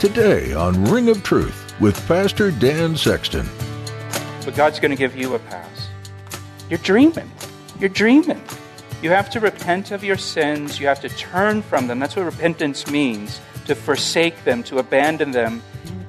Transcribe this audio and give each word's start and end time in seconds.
Today 0.00 0.54
on 0.54 0.82
Ring 0.86 1.10
of 1.10 1.22
Truth 1.22 1.74
with 1.78 2.08
Pastor 2.08 2.50
Dan 2.50 2.96
Sexton. 2.96 3.46
But 4.46 4.54
God's 4.54 4.80
going 4.80 4.92
to 4.92 4.96
give 4.96 5.14
you 5.14 5.34
a 5.34 5.38
pass. 5.38 5.88
You're 6.70 6.78
dreaming. 6.78 7.30
You're 7.78 7.90
dreaming. 7.90 8.40
You 9.02 9.10
have 9.10 9.28
to 9.28 9.40
repent 9.40 9.90
of 9.90 10.02
your 10.02 10.16
sins. 10.16 10.80
You 10.80 10.86
have 10.86 11.02
to 11.02 11.10
turn 11.10 11.60
from 11.60 11.86
them. 11.86 11.98
That's 11.98 12.16
what 12.16 12.24
repentance 12.24 12.90
means 12.90 13.42
to 13.66 13.74
forsake 13.74 14.42
them, 14.44 14.62
to 14.62 14.78
abandon 14.78 15.32
them, 15.32 15.62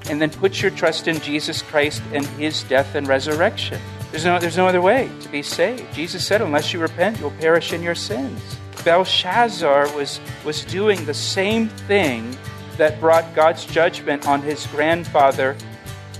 and 0.09 0.21
then 0.21 0.29
put 0.29 0.61
your 0.61 0.71
trust 0.71 1.09
in 1.09 1.19
Jesus 1.19 1.61
Christ 1.61 2.01
and 2.13 2.25
his 2.25 2.63
death 2.63 2.95
and 2.95 3.09
resurrection. 3.09 3.81
There's 4.11 4.23
no, 4.23 4.39
there's 4.39 4.55
no 4.55 4.67
other 4.67 4.81
way 4.81 5.11
to 5.19 5.27
be 5.27 5.43
saved. 5.43 5.93
Jesus 5.93 6.25
said, 6.25 6.41
unless 6.41 6.71
you 6.71 6.79
repent, 6.79 7.19
you'll 7.19 7.31
perish 7.31 7.73
in 7.73 7.83
your 7.83 7.95
sins. 7.95 8.41
Belshazzar 8.85 9.93
was, 9.93 10.21
was 10.45 10.63
doing 10.63 11.03
the 11.03 11.13
same 11.13 11.67
thing 11.67 12.37
that 12.77 12.99
brought 12.99 13.35
God's 13.35 13.65
judgment 13.65 14.27
on 14.27 14.41
his 14.41 14.65
grandfather, 14.67 15.55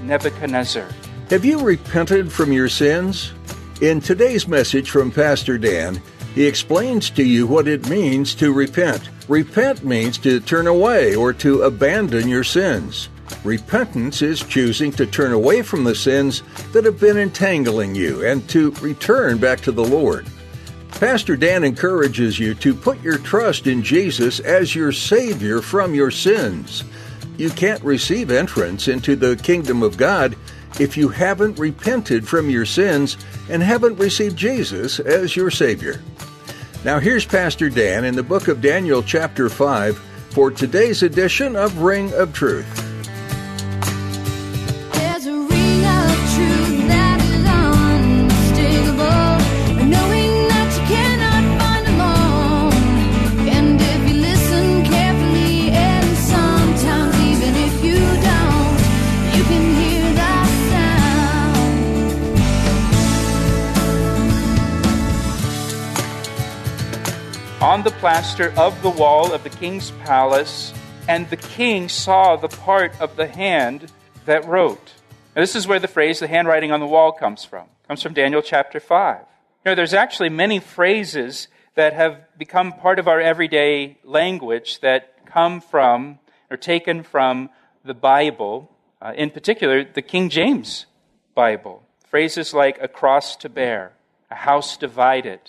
Nebuchadnezzar. 0.01 0.87
Have 1.29 1.45
you 1.45 1.61
repented 1.61 2.31
from 2.31 2.51
your 2.51 2.69
sins? 2.69 3.33
In 3.81 4.01
today's 4.01 4.47
message 4.47 4.89
from 4.89 5.11
Pastor 5.11 5.57
Dan, 5.57 6.01
he 6.35 6.45
explains 6.45 7.09
to 7.11 7.23
you 7.23 7.47
what 7.47 7.67
it 7.67 7.89
means 7.89 8.35
to 8.35 8.53
repent. 8.53 9.09
Repent 9.27 9.83
means 9.83 10.17
to 10.19 10.39
turn 10.39 10.67
away 10.67 11.15
or 11.15 11.33
to 11.33 11.63
abandon 11.63 12.27
your 12.27 12.43
sins. 12.43 13.09
Repentance 13.43 14.21
is 14.21 14.41
choosing 14.43 14.91
to 14.91 15.05
turn 15.05 15.31
away 15.31 15.61
from 15.61 15.83
the 15.83 15.95
sins 15.95 16.43
that 16.73 16.85
have 16.85 16.99
been 16.99 17.17
entangling 17.17 17.95
you 17.95 18.25
and 18.25 18.47
to 18.49 18.71
return 18.81 19.37
back 19.37 19.61
to 19.61 19.71
the 19.71 19.83
Lord. 19.83 20.27
Pastor 20.99 21.35
Dan 21.35 21.63
encourages 21.63 22.39
you 22.39 22.53
to 22.55 22.75
put 22.75 23.01
your 23.01 23.17
trust 23.17 23.65
in 23.67 23.81
Jesus 23.81 24.39
as 24.39 24.75
your 24.75 24.91
Savior 24.91 25.61
from 25.61 25.95
your 25.95 26.11
sins. 26.11 26.83
You 27.37 27.49
can't 27.49 27.83
receive 27.83 28.29
entrance 28.29 28.87
into 28.87 29.15
the 29.15 29.35
kingdom 29.35 29.81
of 29.81 29.97
God 29.97 30.35
if 30.79 30.95
you 30.95 31.09
haven't 31.09 31.59
repented 31.59 32.27
from 32.27 32.49
your 32.49 32.65
sins 32.65 33.17
and 33.49 33.63
haven't 33.63 33.97
received 33.97 34.37
Jesus 34.37 34.99
as 34.99 35.35
your 35.35 35.49
Savior. 35.49 36.01
Now, 36.83 36.99
here's 36.99 37.25
Pastor 37.25 37.69
Dan 37.69 38.05
in 38.05 38.15
the 38.15 38.23
book 38.23 38.47
of 38.47 38.61
Daniel, 38.61 39.03
chapter 39.03 39.49
5, 39.49 39.97
for 40.31 40.51
today's 40.51 41.03
edition 41.03 41.55
of 41.55 41.79
Ring 41.79 42.13
of 42.13 42.33
Truth. 42.33 42.80
The 67.83 67.91
plaster 67.91 68.53
of 68.57 68.79
the 68.83 68.89
wall 68.89 69.33
of 69.33 69.43
the 69.43 69.49
king's 69.49 69.91
palace, 70.03 70.73
and 71.07 71.27
the 71.29 71.37
king 71.37 71.89
saw 71.89 72.35
the 72.35 72.47
part 72.47 72.99
of 73.01 73.15
the 73.15 73.27
hand 73.27 73.91
that 74.25 74.45
wrote. 74.45 74.93
Now, 75.35 75.41
this 75.41 75.55
is 75.55 75.67
where 75.67 75.79
the 75.79 75.87
phrase 75.87 76.19
the 76.19 76.27
handwriting 76.27 76.71
on 76.71 76.79
the 76.79 76.85
wall 76.85 77.11
comes 77.11 77.43
from. 77.43 77.63
It 77.63 77.87
comes 77.87 78.03
from 78.03 78.13
Daniel 78.13 78.41
chapter 78.41 78.79
5. 78.79 79.19
You 79.19 79.25
know, 79.65 79.75
there's 79.75 79.93
actually 79.95 80.29
many 80.29 80.59
phrases 80.59 81.47
that 81.75 81.93
have 81.93 82.19
become 82.37 82.73
part 82.73 82.99
of 82.99 83.07
our 83.07 83.19
everyday 83.19 83.97
language 84.03 84.79
that 84.81 85.25
come 85.25 85.61
from 85.61 86.19
or 86.49 86.57
taken 86.57 87.01
from 87.01 87.49
the 87.83 87.93
Bible, 87.93 88.69
uh, 89.01 89.13
in 89.15 89.31
particular, 89.31 89.83
the 89.83 90.01
King 90.01 90.29
James 90.29 90.85
Bible. 91.33 91.83
Phrases 92.07 92.53
like 92.53 92.77
a 92.79 92.87
cross 92.87 93.35
to 93.37 93.49
bear, 93.49 93.93
a 94.29 94.35
house 94.35 94.77
divided 94.77 95.39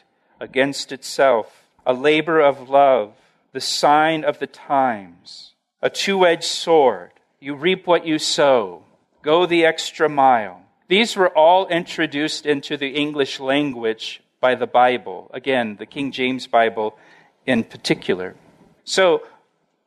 against 0.41 0.93
itself, 0.93 1.62
a 1.87 1.93
labor 1.93 2.41
of 2.41 2.69
love, 2.69 3.13
the 3.53 3.61
sign 3.61 4.25
of 4.25 4.39
the 4.39 4.47
times, 4.47 5.55
a 5.81 5.91
two 5.91 6.27
edged 6.27 6.45
sword. 6.45 7.11
You 7.41 7.55
reap 7.55 7.87
what 7.87 8.07
you 8.07 8.19
sow. 8.19 8.85
Go 9.23 9.47
the 9.47 9.65
extra 9.65 10.09
mile. 10.09 10.63
These 10.89 11.17
were 11.17 11.37
all 11.37 11.67
introduced 11.69 12.47
into 12.47 12.77
the 12.77 12.91
English 12.91 13.41
language 13.41 14.23
by 14.41 14.55
the 14.55 14.67
Bible. 14.67 15.31
Again, 15.33 15.77
the 15.77 15.87
King 15.87 16.13
James 16.13 16.47
Bible 16.47 16.97
in 17.47 17.65
particular. 17.65 18.35
So, 18.85 19.23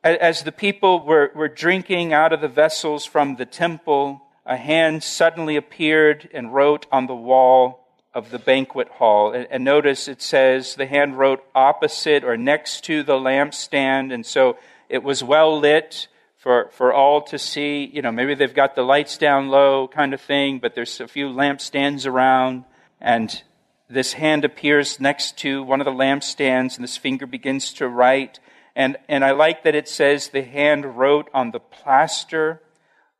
as 0.02 0.42
the 0.42 0.52
people 0.52 1.04
were, 1.04 1.32
were 1.34 1.48
drinking 1.48 2.12
out 2.12 2.32
of 2.32 2.40
the 2.40 2.48
vessels 2.48 3.04
from 3.04 3.36
the 3.36 3.46
temple, 3.46 4.22
a 4.44 4.56
hand 4.56 5.02
suddenly 5.02 5.56
appeared 5.56 6.28
and 6.32 6.54
wrote 6.54 6.86
on 6.92 7.06
the 7.06 7.14
wall 7.14 7.85
of 8.16 8.30
the 8.30 8.38
banquet 8.38 8.88
hall. 8.88 9.32
And, 9.32 9.46
and, 9.50 9.62
notice 9.62 10.08
it 10.08 10.22
says 10.22 10.74
the 10.74 10.86
hand 10.86 11.18
wrote 11.18 11.44
opposite 11.54 12.24
or 12.24 12.38
next 12.38 12.82
to 12.84 13.02
the 13.02 13.12
lampstand. 13.12 14.10
And 14.12 14.24
so 14.24 14.56
it 14.88 15.02
was 15.02 15.22
well 15.22 15.60
lit 15.60 16.08
for, 16.38 16.70
for 16.72 16.94
all 16.94 17.20
to 17.24 17.38
see. 17.38 17.84
You 17.84 18.00
know, 18.00 18.10
maybe 18.10 18.34
they've 18.34 18.54
got 18.54 18.74
the 18.74 18.82
lights 18.82 19.18
down 19.18 19.50
low 19.50 19.86
kind 19.86 20.14
of 20.14 20.20
thing, 20.22 20.60
but 20.60 20.74
there's 20.74 20.98
a 20.98 21.06
few 21.06 21.28
lampstands 21.28 22.06
around. 22.06 22.64
And 23.02 23.42
this 23.90 24.14
hand 24.14 24.46
appears 24.46 24.98
next 24.98 25.36
to 25.40 25.62
one 25.62 25.82
of 25.82 25.84
the 25.84 25.90
lampstands, 25.90 26.76
and 26.76 26.84
this 26.84 26.96
finger 26.96 27.26
begins 27.26 27.74
to 27.74 27.86
write. 27.86 28.40
And, 28.74 28.96
and 29.10 29.26
I 29.26 29.32
like 29.32 29.62
that 29.64 29.74
it 29.74 29.90
says 29.90 30.28
the 30.28 30.42
hand 30.42 30.96
wrote 30.96 31.28
on 31.34 31.50
the 31.50 31.60
plaster 31.60 32.62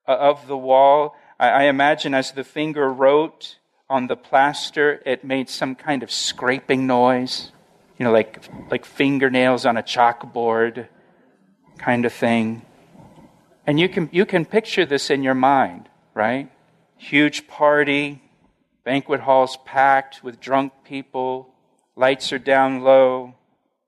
uh, 0.08 0.12
of 0.12 0.46
the 0.46 0.56
wall. 0.56 1.14
I, 1.38 1.48
I 1.48 1.62
imagine 1.64 2.14
as 2.14 2.32
the 2.32 2.44
finger 2.44 2.90
wrote, 2.90 3.58
on 3.88 4.08
the 4.08 4.16
plaster, 4.16 5.00
it 5.06 5.24
made 5.24 5.48
some 5.48 5.74
kind 5.74 6.02
of 6.02 6.10
scraping 6.10 6.86
noise, 6.86 7.52
you 7.98 8.04
know, 8.04 8.12
like, 8.12 8.42
like 8.70 8.84
fingernails 8.84 9.64
on 9.64 9.76
a 9.76 9.82
chalkboard 9.82 10.88
kind 11.78 12.04
of 12.04 12.12
thing. 12.12 12.62
And 13.66 13.78
you 13.78 13.88
can, 13.88 14.08
you 14.12 14.26
can 14.26 14.44
picture 14.44 14.84
this 14.84 15.10
in 15.10 15.22
your 15.22 15.34
mind, 15.34 15.88
right? 16.14 16.50
Huge 16.96 17.46
party, 17.46 18.22
banquet 18.84 19.20
halls 19.20 19.56
packed 19.64 20.22
with 20.22 20.40
drunk 20.40 20.72
people, 20.84 21.48
lights 21.94 22.32
are 22.32 22.38
down 22.38 22.82
low, 22.82 23.34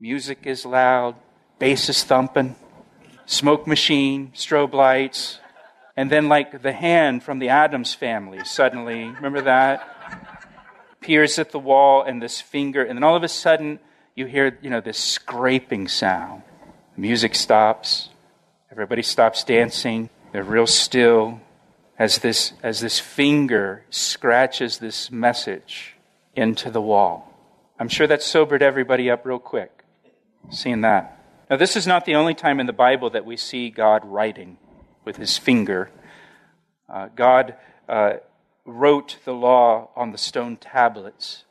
music 0.00 0.40
is 0.44 0.64
loud, 0.64 1.14
bass 1.58 1.88
is 1.88 2.04
thumping, 2.04 2.54
smoke 3.26 3.66
machine, 3.66 4.32
strobe 4.34 4.74
lights, 4.74 5.40
and 5.98 6.12
then, 6.12 6.28
like 6.28 6.62
the 6.62 6.70
hand 6.70 7.24
from 7.24 7.40
the 7.40 7.48
Addams 7.48 7.92
family, 7.92 8.44
suddenly, 8.44 9.06
remember 9.06 9.40
that? 9.40 9.82
Peers 11.00 11.40
at 11.40 11.50
the 11.50 11.58
wall, 11.58 12.04
and 12.04 12.22
this 12.22 12.40
finger, 12.40 12.84
and 12.84 12.96
then 12.96 13.02
all 13.02 13.16
of 13.16 13.24
a 13.24 13.28
sudden, 13.28 13.80
you 14.14 14.26
hear, 14.26 14.56
you 14.62 14.70
know, 14.70 14.80
this 14.80 14.96
scraping 14.96 15.88
sound. 15.88 16.44
music 16.96 17.34
stops. 17.34 18.10
Everybody 18.70 19.02
stops 19.02 19.42
dancing. 19.42 20.08
They're 20.30 20.44
real 20.44 20.68
still 20.68 21.40
as 21.98 22.18
this, 22.18 22.52
as 22.62 22.78
this 22.78 23.00
finger 23.00 23.82
scratches 23.90 24.78
this 24.78 25.10
message 25.10 25.96
into 26.36 26.70
the 26.70 26.80
wall. 26.80 27.34
I'm 27.76 27.88
sure 27.88 28.06
that 28.06 28.22
sobered 28.22 28.62
everybody 28.62 29.10
up 29.10 29.26
real 29.26 29.40
quick, 29.40 29.82
seeing 30.50 30.82
that. 30.82 31.18
Now, 31.50 31.56
this 31.56 31.74
is 31.74 31.88
not 31.88 32.04
the 32.04 32.14
only 32.14 32.34
time 32.34 32.60
in 32.60 32.66
the 32.66 32.72
Bible 32.72 33.10
that 33.10 33.26
we 33.26 33.36
see 33.36 33.68
God 33.68 34.04
writing 34.04 34.58
with 35.08 35.16
his 35.16 35.38
finger. 35.38 35.90
Uh, 36.88 37.08
God 37.14 37.54
uh, 37.88 38.14
wrote 38.64 39.18
the 39.24 39.34
law 39.34 39.90
on 39.96 40.12
the 40.12 40.18
stone 40.18 40.56
tablets 40.56 41.44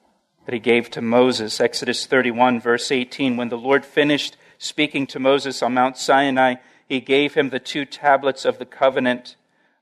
that 0.45 0.53
he 0.53 0.59
gave 0.59 0.89
to 0.91 1.01
Moses. 1.01 1.59
Exodus 1.59 2.05
31, 2.05 2.59
verse 2.59 2.91
18. 2.91 3.37
When 3.37 3.49
the 3.49 3.57
Lord 3.57 3.85
finished 3.85 4.37
speaking 4.57 5.05
to 5.07 5.19
Moses 5.19 5.61
on 5.61 5.73
Mount 5.73 5.97
Sinai, 5.97 6.55
he 6.87 6.99
gave 6.99 7.33
him 7.33 7.49
the 7.49 7.59
two 7.59 7.85
tablets 7.85 8.45
of 8.45 8.59
the 8.59 8.65
covenant 8.65 9.35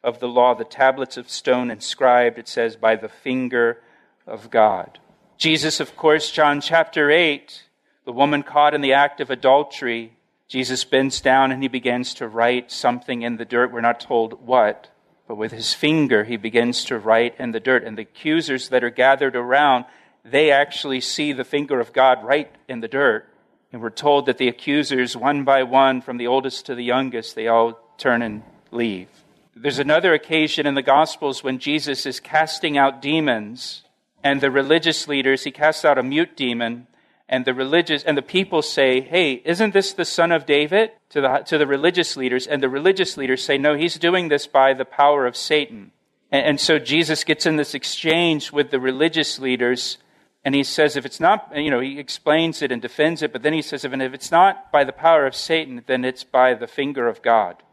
of 0.04 0.20
the 0.20 0.28
law, 0.28 0.54
the 0.54 0.64
tablets 0.64 1.18
of 1.18 1.30
stone 1.30 1.72
inscribed, 1.72 2.38
it 2.38 2.48
says, 2.48 2.76
by 2.76 2.96
the 2.96 3.10
finger 3.10 3.82
of 4.28 4.52
God. 4.52 5.00
Jesus, 5.38 5.80
of 5.80 5.96
course, 5.96 6.32
John 6.32 6.62
chapter 6.62 7.10
8, 7.10 7.64
the 8.06 8.12
woman 8.12 8.44
caught 8.44 8.74
in 8.74 8.82
the 8.82 8.94
act 8.94 9.20
of 9.20 9.30
adultery 9.30 10.16
Jesus 10.48 10.84
bends 10.84 11.22
down 11.22 11.52
and 11.52 11.62
he 11.62 11.68
begins 11.68 12.14
to 12.16 12.28
write 12.28 12.72
something 12.72 13.24
in 13.24 13.38
the 13.38 13.46
dirt. 13.46 13.72
We're 13.72 13.82
not 13.82 14.00
told 14.00 14.46
what, 14.46 14.90
but 15.28 15.36
with 15.36 15.52
his 15.52 15.74
finger 15.74 16.24
he 16.24 16.38
begins 16.38 16.84
to 16.86 16.98
write 16.98 17.36
in 17.40 17.52
the 17.52 17.60
dirt. 17.60 17.84
And 17.84 17.98
the 17.98 18.04
accusers 18.04 18.70
that 18.70 18.84
are 18.84 18.90
gathered 18.90 19.36
around, 19.36 19.86
they 20.24 20.52
actually 20.52 21.02
see 21.02 21.34
the 21.34 21.44
finger 21.44 21.80
of 21.80 21.94
God 21.94 22.24
write 22.24 22.52
in 22.68 22.80
the 22.80 22.88
dirt. 22.88 23.28
And 23.72 23.82
we're 23.82 23.90
told 23.90 24.26
that 24.28 24.38
the 24.38 24.48
accusers, 24.48 25.18
one 25.18 25.44
by 25.44 25.64
one, 25.64 26.02
from 26.02 26.18
the 26.18 26.28
oldest 26.28 26.66
to 26.68 26.76
the 26.76 26.84
youngest, 26.84 27.36
they 27.36 27.48
all 27.48 27.80
turn 27.98 28.22
and 28.22 28.44
leave. 28.72 29.08
There's 29.56 29.80
another 29.80 30.14
occasion 30.14 30.66
in 30.66 30.76
the 30.76 30.82
Gospels 30.82 31.44
when 31.44 31.60
Jesus 31.60 32.06
is 32.06 32.20
casting 32.20 32.78
out 32.78 33.02
demons, 33.02 33.84
and 34.24 34.42
the 34.42 34.52
religious 34.52 35.08
leaders, 35.08 35.44
he 35.44 35.52
casts 35.52 35.86
out 35.86 35.98
a 35.98 36.04
mute 36.04 36.36
demon, 36.36 36.88
and 37.28 37.46
the 37.46 37.54
religious 37.54 38.04
and 38.04 38.18
the 38.18 38.22
people 38.22 38.62
say, 38.62 39.02
"Hey, 39.02 39.42
isn't 39.46 39.74
this 39.74 39.94
the 39.94 40.06
son 40.06 40.32
of 40.32 40.46
David?" 40.46 40.92
to 41.10 41.22
the 41.22 41.44
to 41.48 41.58
the 41.58 41.68
religious 41.68 42.16
leaders, 42.16 42.46
and 42.46 42.62
the 42.62 42.70
religious 42.70 43.18
leaders 43.18 43.44
say, 43.44 43.58
"No, 43.58 43.76
he's 43.76 43.98
doing 43.98 44.28
this 44.28 44.48
by 44.48 44.74
the 44.74 44.86
power 44.86 45.26
of 45.26 45.36
Satan." 45.36 45.92
And, 46.32 46.46
and 46.46 46.60
so 46.60 46.78
Jesus 46.78 47.24
gets 47.24 47.46
in 47.46 47.56
this 47.56 47.74
exchange 47.74 48.52
with 48.52 48.70
the 48.70 48.80
religious 48.80 49.40
leaders, 49.40 49.98
and 50.44 50.54
he 50.54 50.64
says, 50.64 50.96
"If 50.96 51.06
it's 51.06 51.20
not, 51.20 51.52
you 51.56 51.72
know," 51.72 51.80
he 51.80 51.98
explains 52.00 52.62
it 52.62 52.72
and 52.72 52.82
defends 52.82 53.24
it, 53.24 53.34
but 53.34 53.42
then 53.42 53.54
he 53.54 53.62
says, 53.64 53.84
"If 53.84 53.94
it's 53.94 54.32
not 54.32 54.72
by 54.72 54.84
the 54.84 54.94
power 54.94 55.26
of 55.26 55.36
Satan, 55.36 55.84
then 55.88 56.06
it's 56.06 56.24
by 56.24 56.54
the 56.54 56.68
finger 56.68 57.08
of 57.08 57.22
God 57.24 57.64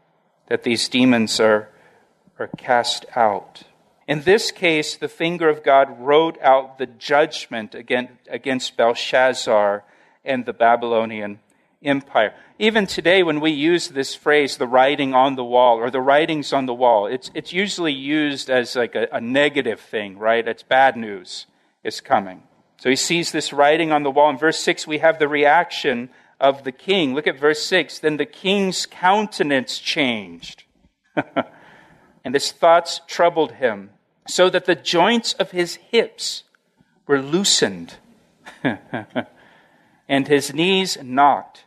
that 0.47 0.63
these 0.63 0.89
demons 0.89 1.39
are 1.39 1.69
are 2.39 2.49
cast 2.57 3.05
out." 3.15 3.63
In 4.07 4.23
this 4.23 4.51
case, 4.51 4.95
the 4.95 5.07
finger 5.07 5.49
of 5.49 5.63
God 5.63 5.99
wrote 5.99 6.37
out 6.41 6.77
the 6.77 6.85
judgment 6.85 7.73
against 7.75 8.75
Belshazzar 8.75 9.83
and 10.25 10.45
the 10.45 10.53
Babylonian 10.53 11.39
Empire. 11.81 12.33
Even 12.59 12.85
today, 12.85 13.23
when 13.23 13.39
we 13.39 13.51
use 13.51 13.89
this 13.89 14.15
phrase, 14.15 14.57
the 14.57 14.67
writing 14.67 15.13
on 15.13 15.35
the 15.35 15.43
wall 15.43 15.77
or 15.77 15.89
the 15.89 16.01
writings 16.01 16.53
on 16.53 16.65
the 16.65 16.73
wall, 16.73 17.07
it's, 17.07 17.31
it's 17.33 17.53
usually 17.53 17.93
used 17.93 18.49
as 18.49 18.75
like 18.75 18.95
a, 18.95 19.07
a 19.11 19.21
negative 19.21 19.79
thing, 19.79 20.17
right? 20.17 20.47
It's 20.47 20.63
bad 20.63 20.95
news 20.95 21.45
is 21.83 22.01
coming. 22.01 22.43
So 22.77 22.89
he 22.89 22.95
sees 22.95 23.31
this 23.31 23.53
writing 23.53 23.91
on 23.91 24.03
the 24.03 24.11
wall. 24.11 24.29
In 24.29 24.37
verse 24.37 24.59
6, 24.59 24.87
we 24.87 24.97
have 24.99 25.19
the 25.19 25.27
reaction 25.27 26.09
of 26.39 26.63
the 26.63 26.71
king. 26.71 27.13
Look 27.13 27.27
at 27.27 27.39
verse 27.39 27.63
6. 27.63 27.99
Then 27.99 28.17
the 28.17 28.25
king's 28.25 28.85
countenance 28.85 29.79
changed. 29.79 30.63
and 32.23 32.33
his 32.33 32.51
thoughts 32.51 33.01
troubled 33.07 33.53
him, 33.53 33.89
so 34.27 34.49
that 34.49 34.65
the 34.65 34.75
joints 34.75 35.33
of 35.33 35.51
his 35.51 35.75
hips 35.75 36.43
were 37.07 37.21
loosened, 37.21 37.95
and 40.07 40.27
his 40.27 40.53
knees 40.53 40.97
knocked 41.01 41.65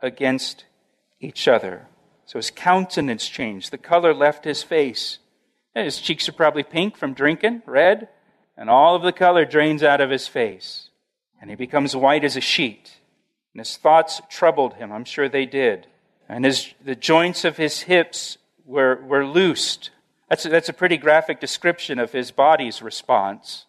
against 0.00 0.64
each 1.20 1.48
other. 1.48 1.86
So 2.26 2.38
his 2.38 2.50
countenance 2.50 3.28
changed. 3.28 3.70
The 3.70 3.78
color 3.78 4.12
left 4.12 4.44
his 4.44 4.62
face. 4.62 5.18
His 5.74 6.00
cheeks 6.00 6.28
are 6.28 6.32
probably 6.32 6.62
pink 6.62 6.96
from 6.96 7.14
drinking, 7.14 7.62
red, 7.66 8.08
and 8.56 8.70
all 8.70 8.94
of 8.96 9.02
the 9.02 9.12
color 9.12 9.44
drains 9.44 9.82
out 9.82 10.00
of 10.00 10.10
his 10.10 10.26
face. 10.26 10.90
And 11.40 11.50
he 11.50 11.56
becomes 11.56 11.94
white 11.94 12.24
as 12.24 12.36
a 12.36 12.40
sheet. 12.40 12.96
And 13.52 13.60
his 13.60 13.76
thoughts 13.76 14.20
troubled 14.30 14.74
him. 14.74 14.90
I'm 14.92 15.04
sure 15.04 15.28
they 15.28 15.46
did. 15.46 15.86
And 16.28 16.44
his, 16.44 16.72
the 16.84 16.96
joints 16.96 17.44
of 17.44 17.56
his 17.56 17.82
hips 17.82 18.38
were, 18.64 19.00
were 19.04 19.24
loosed. 19.24 19.90
That's 20.28 20.44
a, 20.44 20.48
that's 20.48 20.68
a 20.68 20.72
pretty 20.72 20.96
graphic 20.96 21.40
description 21.40 21.98
of 21.98 22.12
his 22.12 22.30
body's 22.30 22.82
response 22.82 23.66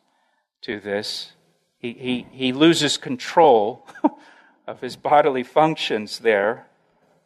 to 0.62 0.80
this. 0.80 1.34
He, 1.78 1.94
he, 1.94 2.28
he 2.32 2.54
loses 2.54 2.98
control 2.98 3.88
of 4.68 4.82
his 4.82 4.96
bodily 4.96 5.44
functions 5.44 6.20
there, 6.20 6.68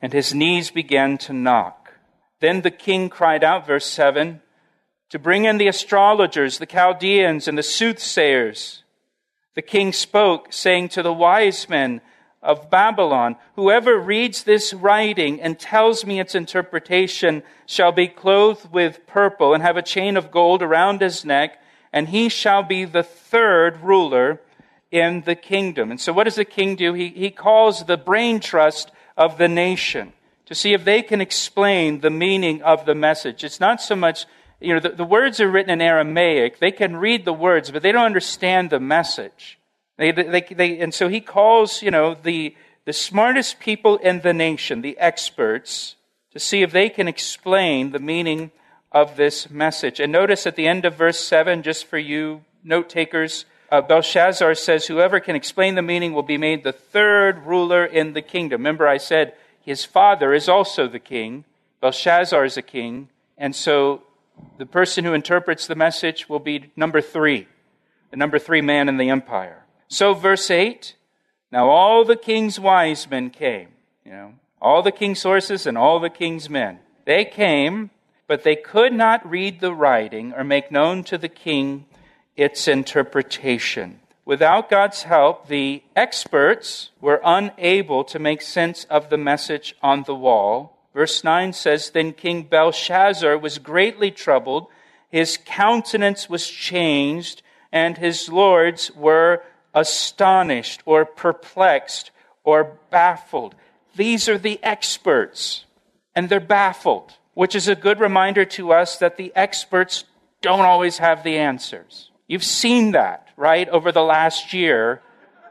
and 0.02 0.12
his 0.12 0.34
knees 0.34 0.70
began 0.70 1.18
to 1.20 1.34
knock. 1.34 1.94
Then 2.42 2.62
the 2.62 2.72
king 2.72 3.10
cried 3.10 3.44
out, 3.44 3.66
verse 3.66 3.86
7, 3.86 4.42
to 5.10 5.20
bring 5.20 5.46
in 5.46 5.58
the 5.58 5.68
astrologers, 5.68 6.58
the 6.58 6.66
Chaldeans, 6.66 7.48
and 7.48 7.58
the 7.58 7.64
soothsayers. 7.64 8.84
The 9.56 9.62
king 9.62 9.94
spoke, 9.94 10.52
saying 10.52 10.90
to 10.90 11.04
the 11.04 11.14
wise 11.14 11.70
men, 11.70 12.02
of 12.44 12.70
Babylon. 12.70 13.36
Whoever 13.56 13.98
reads 13.98 14.44
this 14.44 14.74
writing 14.74 15.42
and 15.42 15.60
tells 15.60 16.06
me 16.06 16.20
its 16.20 16.36
interpretation 16.36 17.44
shall 17.66 17.92
be 17.92 18.08
clothed 18.08 18.72
with 18.72 19.06
purple 19.06 19.54
and 19.54 19.62
have 19.62 19.78
a 19.78 19.82
chain 19.82 20.18
of 20.18 20.32
gold 20.32 20.62
around 20.62 21.02
his 21.02 21.24
neck, 21.24 21.62
and 21.94 22.10
he 22.10 22.30
shall 22.30 22.64
be 22.64 22.86
the 22.86 23.04
third 23.04 23.82
ruler 23.82 24.42
in 24.90 25.22
the 25.22 25.36
kingdom. 25.36 25.92
And 25.92 26.02
so, 26.02 26.12
what 26.14 26.26
does 26.26 26.36
the 26.36 26.46
king 26.46 26.76
do? 26.76 26.94
He, 26.94 27.10
he 27.10 27.30
calls 27.30 27.86
the 27.86 27.98
brain 27.98 28.40
trust 28.40 28.92
of 29.16 29.38
the 29.38 29.48
nation 29.48 30.14
to 30.46 30.56
see 30.56 30.74
if 30.74 30.84
they 30.84 31.02
can 31.02 31.22
explain 31.22 32.02
the 32.02 32.10
meaning 32.10 32.62
of 32.62 32.86
the 32.86 32.96
message. 32.96 33.44
It's 33.44 33.60
not 33.60 33.82
so 33.82 33.96
much, 33.96 34.26
you 34.60 34.74
know, 34.74 34.82
the, 34.82 34.90
the 34.90 35.06
words 35.06 35.40
are 35.40 35.50
written 35.50 35.72
in 35.72 35.82
Aramaic. 35.82 36.60
They 36.60 36.72
can 36.72 36.98
read 36.98 37.24
the 37.24 37.34
words, 37.34 37.72
but 37.72 37.84
they 37.84 37.94
don't 37.94 38.06
understand 38.06 38.70
the 38.70 38.80
message. 38.80 39.58
They, 40.02 40.12
they, 40.12 40.42
they, 40.42 40.80
and 40.80 40.92
so 40.92 41.10
he 41.10 41.22
calls, 41.22 41.84
you 41.84 41.92
know, 41.92 42.16
the, 42.16 42.56
the 42.86 42.92
smartest 42.92 43.60
people 43.60 43.98
in 43.98 44.22
the 44.22 44.34
nation, 44.34 44.82
the 44.82 44.98
experts, 44.98 45.96
to 46.32 46.40
see 46.40 46.64
if 46.64 46.72
they 46.72 46.90
can 46.90 47.08
explain 47.08 47.92
the 47.92 48.00
meaning 48.00 48.50
of 48.92 49.16
this 49.16 49.52
message. 49.52 50.00
And 50.00 50.12
notice 50.12 50.48
at 50.48 50.56
the 50.56 50.68
end 50.68 50.86
of 50.86 50.96
verse 50.96 51.20
7, 51.20 51.62
just 51.62 51.86
for 51.86 52.00
you 52.00 52.44
note 52.64 52.90
takers, 52.90 53.46
uh, 53.72 53.82
Belshazzar 53.82 54.56
says, 54.56 54.88
Whoever 54.88 55.20
can 55.20 55.36
explain 55.36 55.76
the 55.76 55.84
meaning 55.84 56.14
will 56.14 56.24
be 56.24 56.40
made 56.40 56.64
the 56.64 56.74
third 56.74 57.46
ruler 57.46 57.86
in 57.86 58.14
the 58.14 58.24
kingdom. 58.24 58.62
Remember, 58.62 58.88
I 58.88 58.98
said 58.98 59.36
his 59.62 59.86
father 59.86 60.34
is 60.34 60.50
also 60.50 60.88
the 60.88 60.98
king. 60.98 61.46
Belshazzar 61.80 62.44
is 62.44 62.58
a 62.58 62.64
king. 62.64 63.10
And 63.38 63.56
so 63.56 64.02
the 64.58 64.66
person 64.66 65.06
who 65.06 65.14
interprets 65.14 65.68
the 65.68 65.76
message 65.76 66.28
will 66.28 66.40
be 66.40 66.72
number 66.76 67.02
three, 67.02 67.48
the 68.10 68.18
number 68.18 68.40
three 68.40 68.62
man 68.62 68.90
in 68.90 68.98
the 68.98 69.12
empire. 69.12 69.61
So, 69.92 70.14
verse 70.14 70.50
8 70.50 70.96
now 71.52 71.70
all 71.70 72.06
the 72.06 72.16
king's 72.16 72.58
wise 72.58 73.10
men 73.10 73.30
came, 73.30 73.68
you 74.06 74.12
know, 74.14 74.34
all 74.62 74.82
the 74.82 74.92
king's 74.92 75.22
horses 75.22 75.68
and 75.68 75.78
all 75.78 76.00
the 76.00 76.10
king's 76.10 76.50
men. 76.50 76.80
They 77.04 77.26
came, 77.26 77.90
but 78.26 78.44
they 78.44 78.56
could 78.56 78.94
not 78.94 79.30
read 79.30 79.60
the 79.60 79.74
writing 79.74 80.34
or 80.34 80.46
make 80.46 80.72
known 80.72 81.04
to 81.06 81.18
the 81.18 81.28
king 81.28 81.88
its 82.38 82.70
interpretation. 82.70 84.00
Without 84.24 84.70
God's 84.70 85.04
help, 85.04 85.50
the 85.50 85.84
experts 85.94 86.92
were 87.02 87.20
unable 87.26 88.06
to 88.06 88.18
make 88.18 88.42
sense 88.42 88.86
of 88.86 89.10
the 89.10 89.18
message 89.18 89.76
on 89.84 90.04
the 90.04 90.16
wall. 90.16 90.78
Verse 90.94 91.22
9 91.22 91.52
says 91.52 91.90
Then 91.90 92.14
King 92.14 92.44
Belshazzar 92.44 93.38
was 93.38 93.58
greatly 93.58 94.10
troubled, 94.10 94.68
his 95.10 95.38
countenance 95.44 96.30
was 96.30 96.48
changed, 96.48 97.42
and 97.74 97.98
his 97.98 98.30
lords 98.30 98.90
were 98.96 99.44
astonished 99.74 100.82
or 100.86 101.06
perplexed 101.06 102.12
or 102.44 102.78
baffled. 102.90 103.56
These 103.96 104.30
are 104.30 104.38
the 104.38 104.60
experts, 104.64 105.66
and 106.16 106.30
they're 106.30 106.40
baffled, 106.40 107.14
which 107.34 107.56
is 107.56 107.68
a 107.68 107.76
good 107.76 108.00
reminder 108.00 108.46
to 108.46 108.72
us 108.72 108.98
that 108.98 109.18
the 109.18 109.32
experts 109.36 110.06
don't 110.42 110.62
always 110.62 110.98
have 110.98 111.24
the 111.24 111.38
answers. 111.38 112.10
You've 112.28 112.44
seen 112.44 112.94
that, 112.94 113.28
right, 113.36 113.68
over 113.70 113.92
the 113.92 114.04
last 114.04 114.54
year, 114.54 115.02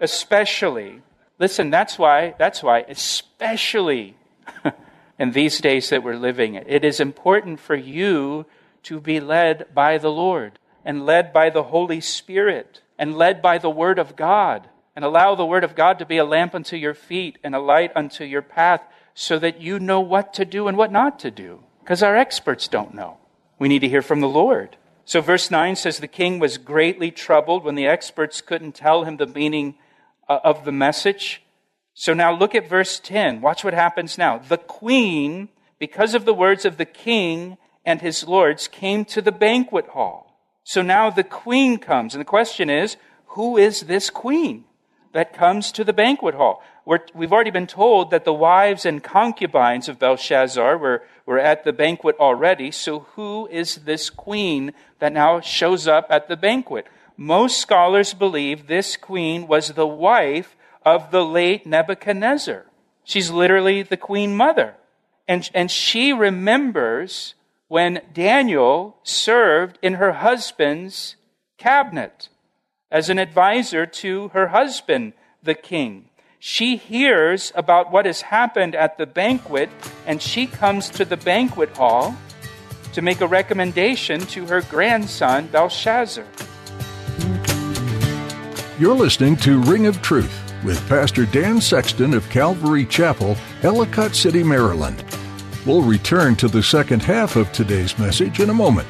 especially. 0.00 1.02
Listen, 1.38 1.70
that's 1.70 1.98
why, 1.98 2.34
that's 2.38 2.62
why, 2.62 2.80
especially 2.88 4.16
in 5.18 5.32
these 5.32 5.58
days 5.58 5.90
that 5.90 6.02
we're 6.02 6.16
living 6.16 6.54
in, 6.54 6.64
it 6.66 6.84
is 6.84 7.00
important 7.00 7.60
for 7.60 7.76
you 7.76 8.46
to 8.84 9.00
be 9.00 9.20
led 9.20 9.66
by 9.74 9.98
the 9.98 10.10
Lord 10.10 10.58
and 10.84 11.04
led 11.04 11.32
by 11.32 11.50
the 11.50 11.64
Holy 11.64 12.00
Spirit 12.00 12.80
and 13.00 13.16
led 13.16 13.40
by 13.40 13.56
the 13.56 13.70
Word 13.70 13.98
of 13.98 14.14
God. 14.14 14.68
And 14.94 15.04
allow 15.04 15.34
the 15.34 15.46
Word 15.46 15.64
of 15.64 15.74
God 15.74 15.98
to 15.98 16.06
be 16.06 16.18
a 16.18 16.24
lamp 16.24 16.54
unto 16.54 16.76
your 16.76 16.92
feet 16.92 17.38
and 17.42 17.54
a 17.54 17.58
light 17.58 17.92
unto 17.96 18.24
your 18.24 18.42
path 18.42 18.82
so 19.14 19.38
that 19.38 19.60
you 19.60 19.80
know 19.80 20.00
what 20.00 20.34
to 20.34 20.44
do 20.44 20.68
and 20.68 20.76
what 20.76 20.92
not 20.92 21.18
to 21.20 21.30
do. 21.30 21.64
Because 21.80 22.02
our 22.02 22.14
experts 22.14 22.68
don't 22.68 22.94
know. 22.94 23.16
We 23.58 23.68
need 23.68 23.78
to 23.78 23.88
hear 23.88 24.02
from 24.02 24.20
the 24.20 24.28
Lord. 24.28 24.76
So, 25.06 25.22
verse 25.22 25.50
9 25.50 25.76
says 25.76 25.98
the 25.98 26.08
king 26.08 26.38
was 26.38 26.58
greatly 26.58 27.10
troubled 27.10 27.64
when 27.64 27.74
the 27.74 27.86
experts 27.86 28.42
couldn't 28.42 28.74
tell 28.74 29.04
him 29.04 29.16
the 29.16 29.26
meaning 29.26 29.76
uh, 30.28 30.38
of 30.44 30.64
the 30.64 30.72
message. 30.72 31.42
So, 31.94 32.12
now 32.12 32.32
look 32.36 32.54
at 32.54 32.68
verse 32.68 33.00
10. 33.00 33.40
Watch 33.40 33.64
what 33.64 33.74
happens 33.74 34.18
now. 34.18 34.38
The 34.38 34.58
queen, 34.58 35.48
because 35.78 36.14
of 36.14 36.26
the 36.26 36.34
words 36.34 36.64
of 36.66 36.76
the 36.76 36.84
king 36.84 37.56
and 37.84 38.02
his 38.02 38.28
lords, 38.28 38.68
came 38.68 39.04
to 39.06 39.22
the 39.22 39.32
banquet 39.32 39.88
hall. 39.88 40.29
So 40.70 40.82
now 40.82 41.10
the 41.10 41.24
queen 41.24 41.78
comes, 41.78 42.14
and 42.14 42.20
the 42.20 42.36
question 42.38 42.70
is, 42.70 42.96
who 43.34 43.56
is 43.56 43.80
this 43.80 44.08
queen 44.08 44.66
that 45.12 45.32
comes 45.34 45.72
to 45.72 45.82
the 45.82 45.92
banquet 45.92 46.36
hall? 46.36 46.62
we 46.86 47.26
have 47.26 47.32
already 47.32 47.50
been 47.50 47.66
told 47.66 48.12
that 48.12 48.24
the 48.24 48.32
wives 48.32 48.86
and 48.86 49.02
concubines 49.02 49.88
of 49.88 49.98
Belshazzar 49.98 50.78
were, 50.78 51.02
were 51.26 51.40
at 51.40 51.64
the 51.64 51.72
banquet 51.72 52.14
already, 52.20 52.70
so 52.70 53.00
who 53.16 53.48
is 53.50 53.78
this 53.84 54.10
queen 54.10 54.72
that 55.00 55.12
now 55.12 55.40
shows 55.40 55.88
up 55.88 56.06
at 56.08 56.28
the 56.28 56.36
banquet? 56.36 56.86
Most 57.16 57.58
scholars 57.58 58.14
believe 58.14 58.68
this 58.68 58.96
queen 58.96 59.48
was 59.48 59.72
the 59.72 59.88
wife 59.88 60.54
of 60.86 61.10
the 61.10 61.24
late 61.24 61.66
Nebuchadnezzar. 61.66 62.64
She's 63.02 63.28
literally 63.28 63.82
the 63.82 63.96
queen 63.96 64.36
mother. 64.36 64.76
And, 65.26 65.50
and 65.52 65.68
she 65.68 66.12
remembers 66.12 67.34
when 67.70 68.00
Daniel 68.12 68.96
served 69.04 69.78
in 69.80 69.94
her 69.94 70.10
husband's 70.10 71.14
cabinet 71.56 72.28
as 72.90 73.08
an 73.08 73.16
advisor 73.16 73.86
to 73.86 74.26
her 74.30 74.48
husband, 74.48 75.12
the 75.40 75.54
king. 75.54 76.04
She 76.40 76.74
hears 76.74 77.52
about 77.54 77.92
what 77.92 78.06
has 78.06 78.22
happened 78.22 78.74
at 78.74 78.98
the 78.98 79.06
banquet, 79.06 79.70
and 80.04 80.20
she 80.20 80.48
comes 80.48 80.88
to 80.90 81.04
the 81.04 81.16
banquet 81.16 81.76
hall 81.76 82.16
to 82.92 83.02
make 83.02 83.20
a 83.20 83.28
recommendation 83.28 84.22
to 84.22 84.46
her 84.46 84.62
grandson, 84.62 85.46
Belshazzar. 85.46 86.26
You're 88.80 88.96
listening 88.96 89.36
to 89.36 89.60
Ring 89.60 89.86
of 89.86 90.02
Truth 90.02 90.36
with 90.64 90.84
Pastor 90.88 91.24
Dan 91.24 91.60
Sexton 91.60 92.14
of 92.14 92.28
Calvary 92.30 92.84
Chapel, 92.84 93.36
Ellicott 93.62 94.16
City, 94.16 94.42
Maryland. 94.42 95.04
We'll 95.66 95.82
return 95.82 96.36
to 96.36 96.48
the 96.48 96.62
second 96.62 97.02
half 97.02 97.36
of 97.36 97.52
today's 97.52 97.98
message 97.98 98.40
in 98.40 98.48
a 98.48 98.54
moment. 98.54 98.88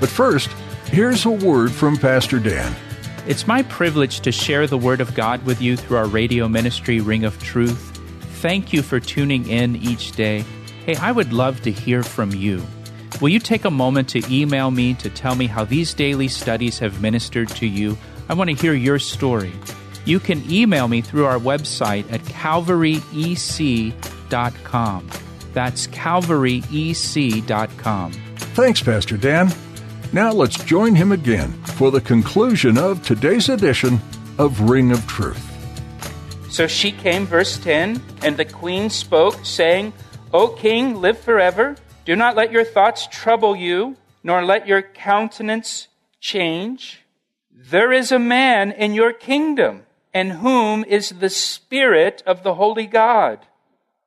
But 0.00 0.08
first, 0.08 0.48
here's 0.86 1.26
a 1.26 1.30
word 1.30 1.70
from 1.70 1.96
Pastor 1.96 2.38
Dan. 2.38 2.74
It's 3.26 3.46
my 3.46 3.62
privilege 3.64 4.20
to 4.20 4.32
share 4.32 4.66
the 4.66 4.78
Word 4.78 5.00
of 5.00 5.14
God 5.14 5.44
with 5.44 5.60
you 5.60 5.76
through 5.76 5.98
our 5.98 6.06
radio 6.06 6.48
ministry, 6.48 7.00
Ring 7.00 7.24
of 7.24 7.42
Truth. 7.42 7.98
Thank 8.40 8.72
you 8.72 8.82
for 8.82 9.00
tuning 9.00 9.48
in 9.48 9.76
each 9.76 10.12
day. 10.12 10.44
Hey, 10.86 10.96
I 10.96 11.12
would 11.12 11.32
love 11.32 11.60
to 11.62 11.72
hear 11.72 12.02
from 12.02 12.30
you. 12.30 12.62
Will 13.20 13.30
you 13.30 13.40
take 13.40 13.64
a 13.64 13.70
moment 13.70 14.08
to 14.10 14.22
email 14.32 14.70
me 14.70 14.94
to 14.94 15.10
tell 15.10 15.34
me 15.34 15.46
how 15.46 15.64
these 15.64 15.92
daily 15.92 16.28
studies 16.28 16.78
have 16.78 17.02
ministered 17.02 17.48
to 17.48 17.66
you? 17.66 17.98
I 18.28 18.34
want 18.34 18.50
to 18.50 18.56
hear 18.56 18.74
your 18.74 18.98
story. 18.98 19.52
You 20.04 20.20
can 20.20 20.48
email 20.50 20.86
me 20.86 21.00
through 21.00 21.26
our 21.26 21.38
website 21.38 22.10
at 22.12 22.20
calvaryec.com. 22.22 25.10
That's 25.56 25.86
calvaryec.com. 25.86 28.12
Thanks, 28.12 28.82
Pastor 28.82 29.16
Dan. 29.16 29.50
Now 30.12 30.30
let's 30.30 30.62
join 30.62 30.94
him 30.94 31.12
again 31.12 31.50
for 31.64 31.90
the 31.90 32.02
conclusion 32.02 32.76
of 32.76 33.02
today's 33.02 33.48
edition 33.48 33.98
of 34.36 34.68
Ring 34.68 34.92
of 34.92 35.06
Truth. 35.06 35.42
So 36.50 36.66
she 36.66 36.92
came, 36.92 37.24
verse 37.24 37.56
10, 37.56 38.02
and 38.20 38.36
the 38.36 38.44
queen 38.44 38.90
spoke, 38.90 39.46
saying, 39.46 39.94
O 40.34 40.48
king, 40.48 41.00
live 41.00 41.18
forever. 41.18 41.76
Do 42.04 42.14
not 42.14 42.36
let 42.36 42.52
your 42.52 42.64
thoughts 42.64 43.08
trouble 43.10 43.56
you, 43.56 43.96
nor 44.22 44.44
let 44.44 44.68
your 44.68 44.82
countenance 44.82 45.88
change. 46.20 47.00
There 47.50 47.94
is 47.94 48.12
a 48.12 48.18
man 48.18 48.72
in 48.72 48.92
your 48.92 49.14
kingdom, 49.14 49.86
and 50.12 50.32
whom 50.32 50.84
is 50.84 51.08
the 51.08 51.30
Spirit 51.30 52.22
of 52.26 52.42
the 52.42 52.56
Holy 52.56 52.86
God. 52.86 53.38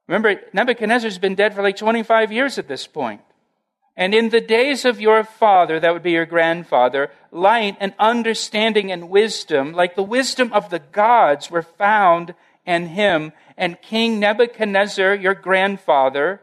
Remember, 0.10 0.42
Nebuchadnezzar's 0.54 1.20
been 1.20 1.36
dead 1.36 1.54
for 1.54 1.62
like 1.62 1.78
25 1.78 2.32
years 2.32 2.58
at 2.58 2.68
this 2.68 2.88
point. 2.88 3.22
And 3.96 4.16
in 4.16 4.30
the 4.30 4.42
days 4.42 4.84
of 4.84 5.00
your 5.00 5.24
father, 5.24 5.80
that 5.80 5.94
would 5.94 6.01
be 6.01 6.13
your 6.13 6.25
grandfather, 6.25 7.12
light 7.32 7.78
and 7.80 7.94
understanding 8.00 8.92
and 8.92 9.12
wisdom, 9.12 9.72
like 9.72 9.96
the 9.96 10.01
wisdom 10.01 10.51
of 10.51 10.72
the 10.72 10.80
gods, 10.80 11.51
were 11.51 11.62
found 11.62 12.34
in 12.66 12.88
him. 12.88 13.34
And 13.56 13.80
King 13.84 14.20
Nebuchadnezzar, 14.20 15.13
your 15.13 15.36
grandfather, 15.36 16.42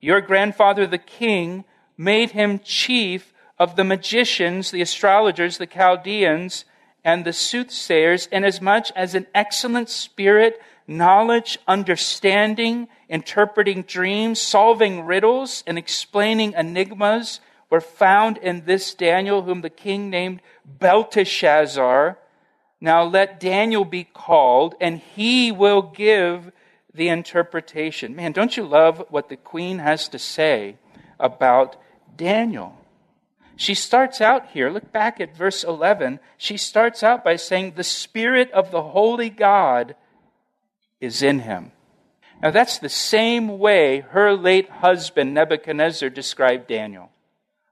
your 0.00 0.20
grandfather 0.20 0.86
the 0.86 0.96
king, 0.98 1.64
made 1.98 2.30
him 2.30 2.60
chief 2.60 3.34
of 3.58 3.74
the 3.74 3.82
magicians, 3.82 4.70
the 4.70 4.82
astrologers, 4.82 5.58
the 5.58 5.66
Chaldeans, 5.66 6.64
and 7.04 7.24
the 7.24 7.32
soothsayers, 7.32 8.28
inasmuch 8.30 8.86
as 8.94 9.16
an 9.16 9.26
excellent 9.34 9.88
spirit, 9.88 10.62
knowledge, 10.90 11.56
understanding, 11.68 12.88
interpreting 13.08 13.82
dreams, 13.82 14.40
solving 14.40 15.06
riddles, 15.06 15.62
and 15.66 15.78
explaining 15.78 16.52
enigmas 16.54 17.40
were 17.70 17.80
found 17.80 18.36
in 18.36 18.64
this 18.64 18.92
Daniel, 18.92 19.42
whom 19.42 19.60
the 19.60 19.70
king 19.70 20.10
named 20.10 20.42
Belteshazzar. 20.64 22.18
Now 22.80 23.04
let 23.04 23.38
Daniel 23.38 23.84
be 23.84 24.02
called, 24.02 24.74
and 24.80 24.98
he 24.98 25.52
will 25.52 25.80
give 25.82 26.50
the 26.92 27.08
interpretation. 27.08 28.16
Man, 28.16 28.32
don't 28.32 28.56
you 28.56 28.64
love 28.64 29.06
what 29.10 29.28
the 29.28 29.36
queen 29.36 29.78
has 29.78 30.08
to 30.08 30.18
say 30.18 30.76
about 31.20 31.76
Daniel? 32.16 32.76
She 33.54 33.74
starts 33.74 34.20
out 34.20 34.48
here, 34.48 34.70
look 34.70 34.90
back 34.90 35.20
at 35.20 35.36
verse 35.36 35.62
11. 35.62 36.18
She 36.36 36.56
starts 36.56 37.04
out 37.04 37.22
by 37.22 37.36
saying, 37.36 37.74
The 37.76 37.84
Spirit 37.84 38.50
of 38.50 38.72
the 38.72 38.82
Holy 38.82 39.30
God 39.30 39.94
is 41.00 41.22
in 41.22 41.40
him. 41.40 41.72
Now, 42.42 42.50
that's 42.50 42.78
the 42.78 42.88
same 42.88 43.58
way 43.58 44.00
her 44.00 44.32
late 44.34 44.70
husband 44.70 45.34
Nebuchadnezzar 45.34 46.08
described 46.08 46.68
Daniel 46.68 47.10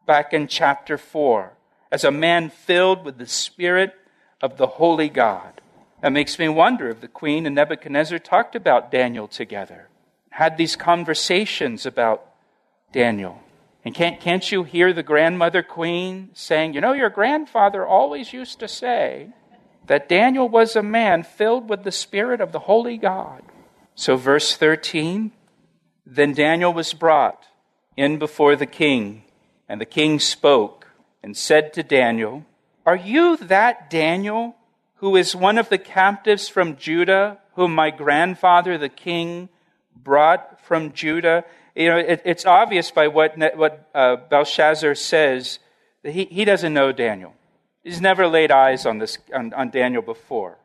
back 0.07 0.33
in 0.33 0.47
chapter 0.47 0.99
4 0.99 1.53
as 1.91 2.05
a 2.05 2.11
man 2.11 2.51
filled 2.51 3.05
with 3.05 3.19
the 3.19 3.27
Spirit 3.27 3.95
of 4.43 4.57
the 4.57 4.67
Holy 4.67 5.09
God. 5.09 5.61
That 6.03 6.13
makes 6.13 6.39
me 6.39 6.49
wonder 6.49 6.89
if 6.91 7.01
the 7.01 7.09
queen 7.09 7.47
and 7.47 7.55
Nebuchadnezzar 7.55 8.19
talked 8.19 8.55
about 8.55 8.91
Daniel 8.91 9.27
together, 9.27 9.89
had 10.31 10.57
these 10.57 10.77
conversations 10.77 11.87
about 11.87 12.25
Daniel. 12.93 13.41
And 13.85 13.95
can't, 13.95 14.21
can't 14.21 14.53
you 14.53 14.65
hear 14.65 14.93
the 14.93 15.03
grandmother 15.03 15.63
queen 15.63 16.31
saying, 16.35 16.75
You 16.75 16.81
know, 16.81 16.93
your 16.93 17.11
grandfather 17.11 17.87
always 17.87 18.33
used 18.33 18.61
to 18.61 18.69
say 18.69 19.31
that 19.89 20.09
Daniel 20.09 20.49
was 20.49 20.77
a 20.77 20.83
man 20.83 21.23
filled 21.23 21.69
with 21.69 21.83
the 21.83 21.93
Spirit 21.93 22.41
of 22.41 22.53
the 22.53 22.61
Holy 22.61 22.97
God. 22.97 23.43
So, 23.95 24.17
verse 24.17 24.55
13 24.55 25.33
Then 26.07 26.33
Daniel 26.33 26.73
was 26.73 26.95
brought 26.95 27.45
in 27.97 28.19
before 28.19 28.55
the 28.55 28.67
king, 28.67 29.25
and 29.69 29.81
the 29.81 29.87
king 29.87 30.21
spoke 30.21 30.87
and 31.23 31.37
said 31.37 31.73
to 31.73 31.83
Daniel, 31.83 32.45
Are 32.87 32.97
you 32.97 33.37
that 33.39 33.91
Daniel 33.91 34.55
who 34.97 35.17
is 35.17 35.35
one 35.35 35.59
of 35.59 35.69
the 35.69 35.79
captives 35.79 36.49
from 36.49 36.77
Judah, 36.77 37.39
whom 37.55 37.75
my 37.75 37.91
grandfather 37.91 38.77
the 38.79 38.89
king 38.89 39.49
brought 39.97 40.61
from 40.65 40.93
Judah? 40.93 41.45
You 41.75 41.89
know, 41.89 41.99
it, 41.99 42.23
it's 42.25 42.45
obvious 42.45 42.91
by 42.91 43.09
what, 43.09 43.39
what 43.57 43.89
uh, 43.95 44.17
Belshazzar 44.17 44.95
says 44.97 45.61
that 46.03 46.13
he, 46.13 46.25
he 46.27 46.45
doesn't 46.45 46.75
know 46.75 46.93
Daniel. 46.93 47.35
He's 47.89 48.03
never 48.03 48.29
laid 48.29 48.51
eyes 48.51 48.85
on, 48.85 48.99
this, 48.99 49.17
on, 49.35 49.55
on 49.55 49.71
Daniel 49.71 50.03
before. 50.03 50.59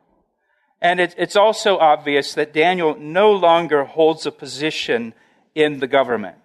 And 0.82 1.00
it, 1.00 1.14
it's 1.16 1.36
also 1.36 1.78
obvious 1.78 2.34
that 2.34 2.52
Daniel 2.52 2.96
no 2.98 3.32
longer 3.32 3.84
holds 3.84 4.26
a 4.26 4.30
position 4.30 5.14
in 5.54 5.78
the 5.78 5.86
government. 5.86 6.36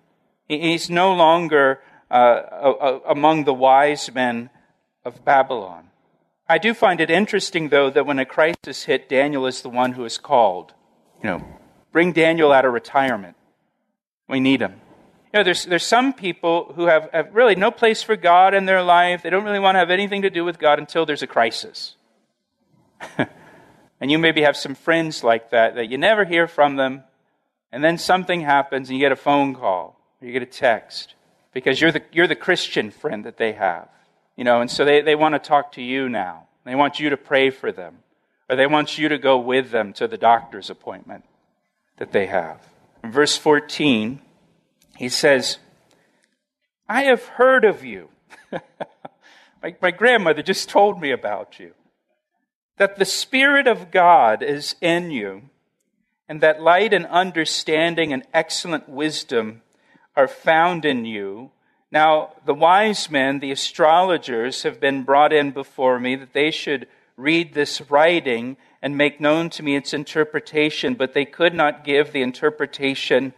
He's 0.47 0.89
no 0.89 1.13
longer 1.13 1.81
uh, 2.09 2.99
among 3.05 3.43
the 3.43 3.53
wise 3.53 4.09
men 4.13 4.51
of 5.03 5.25
Babylon. 5.25 5.89
I 6.47 6.57
do 6.59 6.73
find 6.73 7.01
it 7.01 7.11
interesting, 7.11 7.67
though, 7.67 7.89
that 7.89 8.05
when 8.05 8.17
a 8.17 8.25
crisis 8.25 8.85
hit, 8.85 9.09
Daniel 9.09 9.45
is 9.47 9.61
the 9.61 9.69
one 9.69 9.91
who 9.91 10.05
is 10.05 10.17
called. 10.17 10.73
You 11.21 11.29
know, 11.29 11.45
bring 11.91 12.13
Daniel 12.13 12.53
out 12.53 12.63
of 12.63 12.71
retirement. 12.71 13.35
We 14.29 14.39
need 14.39 14.61
him. 14.61 14.79
You 15.33 15.39
know, 15.39 15.43
there's, 15.43 15.65
there's 15.65 15.85
some 15.85 16.13
people 16.13 16.73
who 16.75 16.85
have, 16.87 17.09
have 17.13 17.35
really 17.35 17.55
no 17.55 17.71
place 17.71 18.01
for 18.01 18.15
God 18.15 18.53
in 18.53 18.65
their 18.65 18.81
life. 18.81 19.21
They 19.21 19.29
don't 19.29 19.43
really 19.43 19.59
want 19.59 19.75
to 19.75 19.79
have 19.79 19.91
anything 19.91 20.23
to 20.23 20.29
do 20.29 20.43
with 20.43 20.57
God 20.57 20.79
until 20.79 21.05
there's 21.05 21.21
a 21.21 21.27
crisis. 21.27 21.95
And 24.01 24.09
you 24.09 24.17
maybe 24.17 24.41
have 24.41 24.55
some 24.55 24.75
friends 24.75 25.23
like 25.23 25.49
that, 25.51 25.75
that 25.75 25.89
you 25.89 25.97
never 25.97 26.23
hear 26.23 26.47
from 26.47 26.77
them, 26.77 27.03
and 27.71 27.83
then 27.83 27.97
something 27.97 28.41
happens 28.41 28.89
and 28.89 28.97
you 28.97 29.03
get 29.03 29.11
a 29.11 29.17
phone 29.17 29.53
call, 29.53 29.99
or 30.21 30.27
you 30.27 30.33
get 30.33 30.41
a 30.41 30.45
text, 30.45 31.15
because 31.53 31.81
you're 31.81 31.91
the, 31.91 32.01
you're 32.11 32.27
the 32.27 32.35
Christian 32.35 32.91
friend 32.91 33.25
that 33.25 33.37
they 33.37 33.53
have. 33.53 33.89
You 34.37 34.45
know, 34.45 34.61
and 34.61 34.71
so 34.71 34.85
they, 34.85 35.01
they 35.01 35.15
want 35.15 35.35
to 35.35 35.39
talk 35.39 35.73
to 35.73 35.81
you 35.81 36.07
now. 36.07 36.47
They 36.63 36.75
want 36.75 36.99
you 36.99 37.09
to 37.09 37.17
pray 37.17 37.49
for 37.49 37.71
them, 37.71 37.97
or 38.49 38.55
they 38.55 38.67
want 38.67 38.97
you 38.97 39.09
to 39.09 39.17
go 39.17 39.37
with 39.37 39.71
them 39.71 39.91
to 39.93 40.07
the 40.07 40.17
doctor's 40.17 40.69
appointment 40.69 41.25
that 41.97 42.13
they 42.13 42.27
have. 42.27 42.61
In 43.03 43.11
verse 43.11 43.37
14, 43.37 44.21
he 44.99 45.07
says, 45.07 45.59
I 46.89 47.03
have 47.03 47.23
heard 47.23 47.63
of 47.63 47.85
you. 47.85 48.09
my, 49.63 49.73
my 49.81 49.91
grandmother 49.91 50.43
just 50.43 50.67
told 50.67 50.99
me 50.99 51.11
about 51.11 51.57
you 51.57 51.73
that 52.75 52.97
the 52.97 53.05
Spirit 53.05 53.65
of 53.65 53.91
God 53.91 54.43
is 54.43 54.75
in 54.81 55.09
you, 55.09 55.43
and 56.27 56.41
that 56.41 56.61
light 56.61 56.93
and 56.93 57.05
understanding 57.05 58.11
and 58.11 58.23
excellent 58.33 58.89
wisdom 58.89 59.61
are 60.17 60.27
found 60.27 60.83
in 60.83 61.05
you. 61.05 61.51
Now, 61.93 62.33
the 62.45 62.53
wise 62.53 63.09
men, 63.09 63.39
the 63.39 63.51
astrologers, 63.51 64.63
have 64.63 64.81
been 64.81 65.03
brought 65.03 65.31
in 65.31 65.51
before 65.51 65.97
me 65.97 66.17
that 66.17 66.33
they 66.33 66.51
should 66.51 66.89
read 67.15 67.53
this 67.53 67.89
writing 67.89 68.57
and 68.81 68.97
make 68.97 69.21
known 69.21 69.49
to 69.51 69.63
me 69.63 69.77
its 69.77 69.93
interpretation, 69.93 70.93
but 70.93 71.13
they 71.13 71.25
could 71.25 71.53
not 71.53 71.85
give 71.85 72.11
the 72.11 72.21
interpretation 72.21 73.33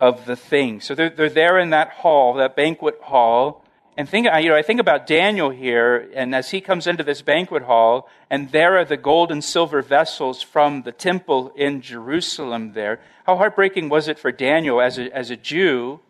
of 0.00 0.26
the 0.26 0.36
thing. 0.36 0.80
So 0.80 0.94
they're, 0.94 1.10
they're 1.10 1.30
there 1.30 1.58
in 1.58 1.70
that 1.70 1.90
hall, 1.90 2.34
that 2.34 2.54
banquet 2.56 2.98
hall, 3.02 3.64
And 3.96 4.06
think, 4.06 4.26
you 4.26 4.50
know, 4.50 4.56
I 4.56 4.62
think 4.62 4.78
about 4.78 5.06
Daniel 5.06 5.48
here, 5.48 6.10
and 6.14 6.34
as 6.34 6.50
he 6.50 6.60
comes 6.60 6.86
into 6.86 7.02
this 7.02 7.22
banquet 7.22 7.62
hall, 7.62 8.10
and 8.28 8.52
there 8.52 8.76
are 8.76 8.84
the 8.84 8.98
gold 8.98 9.32
and 9.32 9.42
silver 9.42 9.80
vessels 9.80 10.42
from 10.42 10.82
the 10.82 10.92
temple 10.92 11.50
in 11.56 11.80
Jerusalem 11.80 12.74
there. 12.74 13.00
How 13.24 13.36
heartbreaking 13.36 13.88
was 13.88 14.06
it 14.06 14.18
for 14.18 14.30
Daniel 14.30 14.82
as 14.82 14.98
a, 14.98 15.10
as 15.16 15.30
a 15.30 15.36
Jew 15.36 16.00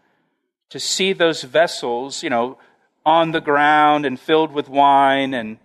to 0.71 0.81
see 0.81 1.13
those 1.13 1.45
vessels, 1.45 2.25
you 2.25 2.31
know, 2.31 2.59
on 3.05 3.31
the 3.31 3.41
ground 3.41 4.05
and 4.05 4.19
filled 4.19 4.53
with 4.53 4.69
wine 4.69 5.33
and 5.33 5.59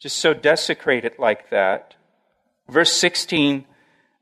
just 0.00 0.18
so 0.18 0.32
desecrated 0.32 1.18
like 1.18 1.50
that? 1.50 1.94
Verse 2.70 2.92
16, 2.92 3.66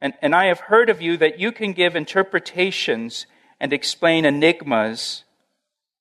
and, 0.01 0.15
and 0.23 0.35
I 0.35 0.47
have 0.47 0.61
heard 0.61 0.91
of 0.91 1.03
you 1.03 1.17
that 1.17 1.41
you 1.41 1.53
can 1.53 1.73
give 1.73 1.97
interpretations 1.97 3.27
and 3.61 3.73
explain 3.73 4.25
enigmas. 4.25 5.25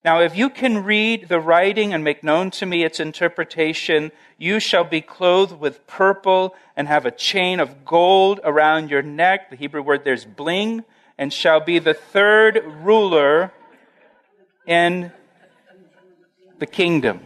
Now, 0.06 0.22
if 0.22 0.38
you 0.38 0.50
can 0.50 0.84
read 0.84 1.28
the 1.28 1.40
writing 1.40 1.94
and 1.94 2.04
make 2.04 2.24
known 2.24 2.52
to 2.52 2.66
me 2.66 2.84
its 2.84 3.00
interpretation, 3.00 4.12
you 4.38 4.60
shall 4.60 4.84
be 4.84 5.02
clothed 5.02 5.60
with 5.60 5.86
purple 5.88 6.56
and 6.76 6.88
have 6.88 7.06
a 7.06 7.12
chain 7.12 7.60
of 7.60 7.84
gold 7.84 8.40
around 8.44 8.90
your 8.90 9.02
neck. 9.02 9.50
The 9.50 9.56
Hebrew 9.56 9.82
word 9.82 10.04
there's 10.04 10.26
bling, 10.26 10.86
and 11.18 11.34
shall 11.34 11.60
be 11.60 11.80
the 11.80 11.96
third 11.96 12.64
ruler 12.84 13.52
in 14.68 15.12
the 16.60 16.68
kingdom. 16.68 17.22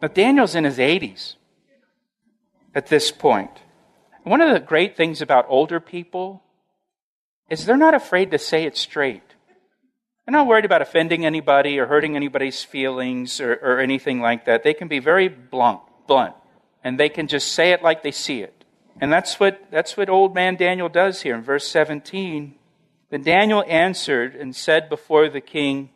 But 0.00 0.14
Daniel's 0.14 0.54
in 0.54 0.64
his 0.64 0.78
80s 0.78 1.36
at 2.74 2.88
this 2.88 3.10
point. 3.10 3.62
One 4.26 4.40
of 4.40 4.52
the 4.52 4.58
great 4.58 4.96
things 4.96 5.22
about 5.22 5.46
older 5.48 5.78
people 5.78 6.42
is 7.48 7.64
they're 7.64 7.76
not 7.76 7.94
afraid 7.94 8.32
to 8.32 8.38
say 8.38 8.64
it 8.64 8.76
straight. 8.76 9.22
They're 10.24 10.32
not 10.32 10.48
worried 10.48 10.64
about 10.64 10.82
offending 10.82 11.24
anybody 11.24 11.78
or 11.78 11.86
hurting 11.86 12.16
anybody's 12.16 12.64
feelings 12.64 13.40
or, 13.40 13.52
or 13.52 13.78
anything 13.78 14.20
like 14.20 14.46
that. 14.46 14.64
They 14.64 14.74
can 14.74 14.88
be 14.88 14.98
very 14.98 15.28
blunt, 15.28 15.78
blunt, 16.08 16.34
and 16.82 16.98
they 16.98 17.08
can 17.08 17.28
just 17.28 17.52
say 17.52 17.70
it 17.70 17.84
like 17.84 18.02
they 18.02 18.10
see 18.10 18.40
it. 18.42 18.64
And 19.00 19.12
that's 19.12 19.38
what, 19.38 19.62
that's 19.70 19.96
what 19.96 20.10
old 20.10 20.34
man 20.34 20.56
Daniel 20.56 20.88
does 20.88 21.22
here 21.22 21.36
in 21.36 21.42
verse 21.42 21.68
17. 21.68 22.56
Then 23.10 23.22
Daniel 23.22 23.64
answered 23.68 24.34
and 24.34 24.56
said 24.56 24.88
before 24.88 25.28
the 25.28 25.40
king, 25.40 25.90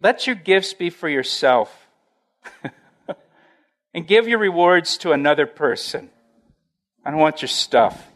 Let 0.00 0.26
your 0.26 0.36
gifts 0.36 0.72
be 0.72 0.88
for 0.88 1.10
yourself, 1.10 1.86
and 3.94 4.06
give 4.06 4.26
your 4.26 4.38
rewards 4.38 4.96
to 4.96 5.12
another 5.12 5.44
person. 5.44 6.08
I 7.04 7.10
don't 7.10 7.20
want 7.20 7.42
your 7.42 7.48
stuff. 7.48 8.06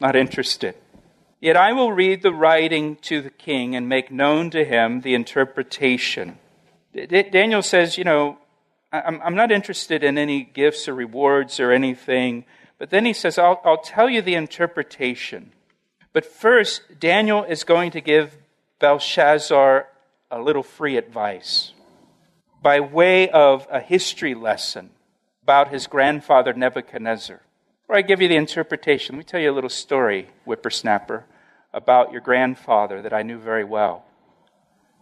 Not 0.00 0.16
interested. 0.16 0.74
Yet 1.40 1.56
I 1.56 1.72
will 1.72 1.92
read 1.92 2.22
the 2.22 2.32
writing 2.32 2.96
to 3.02 3.22
the 3.22 3.30
king 3.30 3.76
and 3.76 3.88
make 3.88 4.10
known 4.10 4.50
to 4.50 4.64
him 4.64 5.02
the 5.02 5.14
interpretation. 5.14 6.38
Daniel 6.92 7.62
says, 7.62 7.96
You 7.96 8.04
know, 8.04 8.38
I'm 8.92 9.34
not 9.34 9.52
interested 9.52 10.02
in 10.02 10.18
any 10.18 10.42
gifts 10.42 10.88
or 10.88 10.94
rewards 10.94 11.60
or 11.60 11.70
anything. 11.70 12.44
But 12.78 12.90
then 12.90 13.04
he 13.04 13.12
says, 13.12 13.38
I'll, 13.38 13.60
I'll 13.64 13.82
tell 13.82 14.08
you 14.08 14.22
the 14.22 14.34
interpretation. 14.34 15.52
But 16.12 16.24
first, 16.24 16.98
Daniel 16.98 17.44
is 17.44 17.64
going 17.64 17.90
to 17.92 18.00
give 18.00 18.36
Belshazzar 18.78 19.88
a 20.30 20.40
little 20.40 20.62
free 20.62 20.96
advice 20.96 21.72
by 22.62 22.80
way 22.80 23.28
of 23.28 23.66
a 23.70 23.80
history 23.80 24.34
lesson 24.34 24.90
about 25.42 25.70
his 25.70 25.86
grandfather 25.86 26.52
Nebuchadnezzar. 26.52 27.40
Before 27.88 28.00
I 28.00 28.02
give 28.02 28.20
you 28.20 28.28
the 28.28 28.36
interpretation, 28.36 29.14
let 29.14 29.18
me 29.20 29.24
tell 29.24 29.40
you 29.40 29.50
a 29.50 29.54
little 29.54 29.70
story, 29.70 30.28
whippersnapper, 30.44 31.24
about 31.72 32.12
your 32.12 32.20
grandfather 32.20 33.00
that 33.00 33.14
I 33.14 33.22
knew 33.22 33.38
very 33.38 33.64
well 33.64 34.04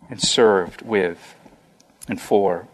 and 0.08 0.22
served 0.22 0.82
with 0.82 1.34
and 2.08 2.20
for. 2.20 2.68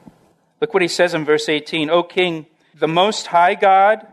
Look 0.60 0.74
what 0.74 0.82
he 0.82 0.88
says 0.88 1.14
in 1.14 1.24
verse 1.24 1.48
18 1.48 1.88
O 1.88 2.02
king, 2.02 2.44
the 2.74 2.86
most 2.86 3.28
high 3.28 3.54
God, 3.54 4.06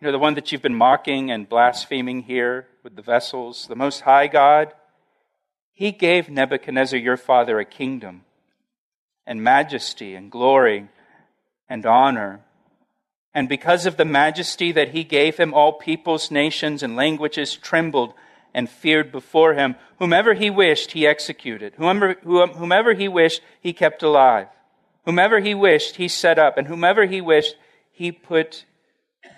you 0.00 0.06
know, 0.06 0.12
the 0.12 0.18
one 0.18 0.36
that 0.36 0.52
you've 0.52 0.62
been 0.62 0.74
mocking 0.74 1.30
and 1.30 1.46
blaspheming 1.46 2.22
here 2.22 2.66
with 2.82 2.96
the 2.96 3.02
vessels, 3.02 3.66
the 3.66 3.76
most 3.76 4.00
high 4.00 4.28
God, 4.28 4.72
he 5.70 5.92
gave 5.92 6.30
Nebuchadnezzar 6.30 6.98
your 6.98 7.18
father 7.18 7.58
a 7.58 7.66
kingdom 7.66 8.22
and 9.26 9.44
majesty 9.44 10.14
and 10.14 10.30
glory 10.30 10.88
and 11.68 11.84
honor 11.84 12.40
and 13.34 13.48
because 13.48 13.86
of 13.86 13.96
the 13.96 14.04
majesty 14.04 14.72
that 14.72 14.90
he 14.90 15.04
gave 15.04 15.38
him, 15.38 15.54
all 15.54 15.72
peoples, 15.72 16.30
nations, 16.30 16.82
and 16.82 16.96
languages 16.96 17.56
trembled 17.56 18.12
and 18.54 18.68
feared 18.68 19.10
before 19.10 19.54
him. 19.54 19.76
Whomever 19.98 20.34
he 20.34 20.50
wished, 20.50 20.92
he 20.92 21.06
executed. 21.06 21.72
Whomever, 21.76 22.16
whomever 22.22 22.92
he 22.92 23.08
wished, 23.08 23.40
he 23.60 23.72
kept 23.72 24.02
alive. 24.02 24.48
Whomever 25.06 25.40
he 25.40 25.54
wished, 25.54 25.96
he 25.96 26.08
set 26.08 26.38
up. 26.38 26.58
And 26.58 26.66
whomever 26.66 27.06
he 27.06 27.20
wished, 27.20 27.56
he 27.90 28.12
put 28.12 28.66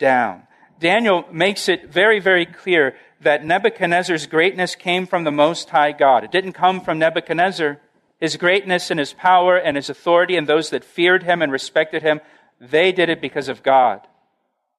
down. 0.01 0.43
Daniel 0.81 1.25
makes 1.31 1.69
it 1.69 1.89
very, 1.89 2.19
very 2.19 2.47
clear 2.47 2.97
that 3.21 3.45
Nebuchadnezzar's 3.45 4.27
greatness 4.27 4.75
came 4.75 5.07
from 5.07 5.23
the 5.23 5.31
Most 5.31 5.71
High 5.71 5.93
God. 5.93 6.25
It 6.25 6.33
didn't 6.33 6.53
come 6.53 6.81
from 6.81 6.99
Nebuchadnezzar. 6.99 7.81
His 8.21 8.37
greatness 8.37 8.91
and 8.91 8.99
his 8.99 9.13
power 9.13 9.57
and 9.57 9.77
his 9.77 9.89
authority 9.89 10.37
and 10.37 10.47
those 10.47 10.71
that 10.71 10.85
feared 10.85 11.23
him 11.23 11.41
and 11.43 11.53
respected 11.53 12.03
him 12.03 12.21
they 12.61 12.93
did 12.93 13.09
it 13.09 13.21
because 13.21 13.49
of 13.49 13.63
God 13.63 14.07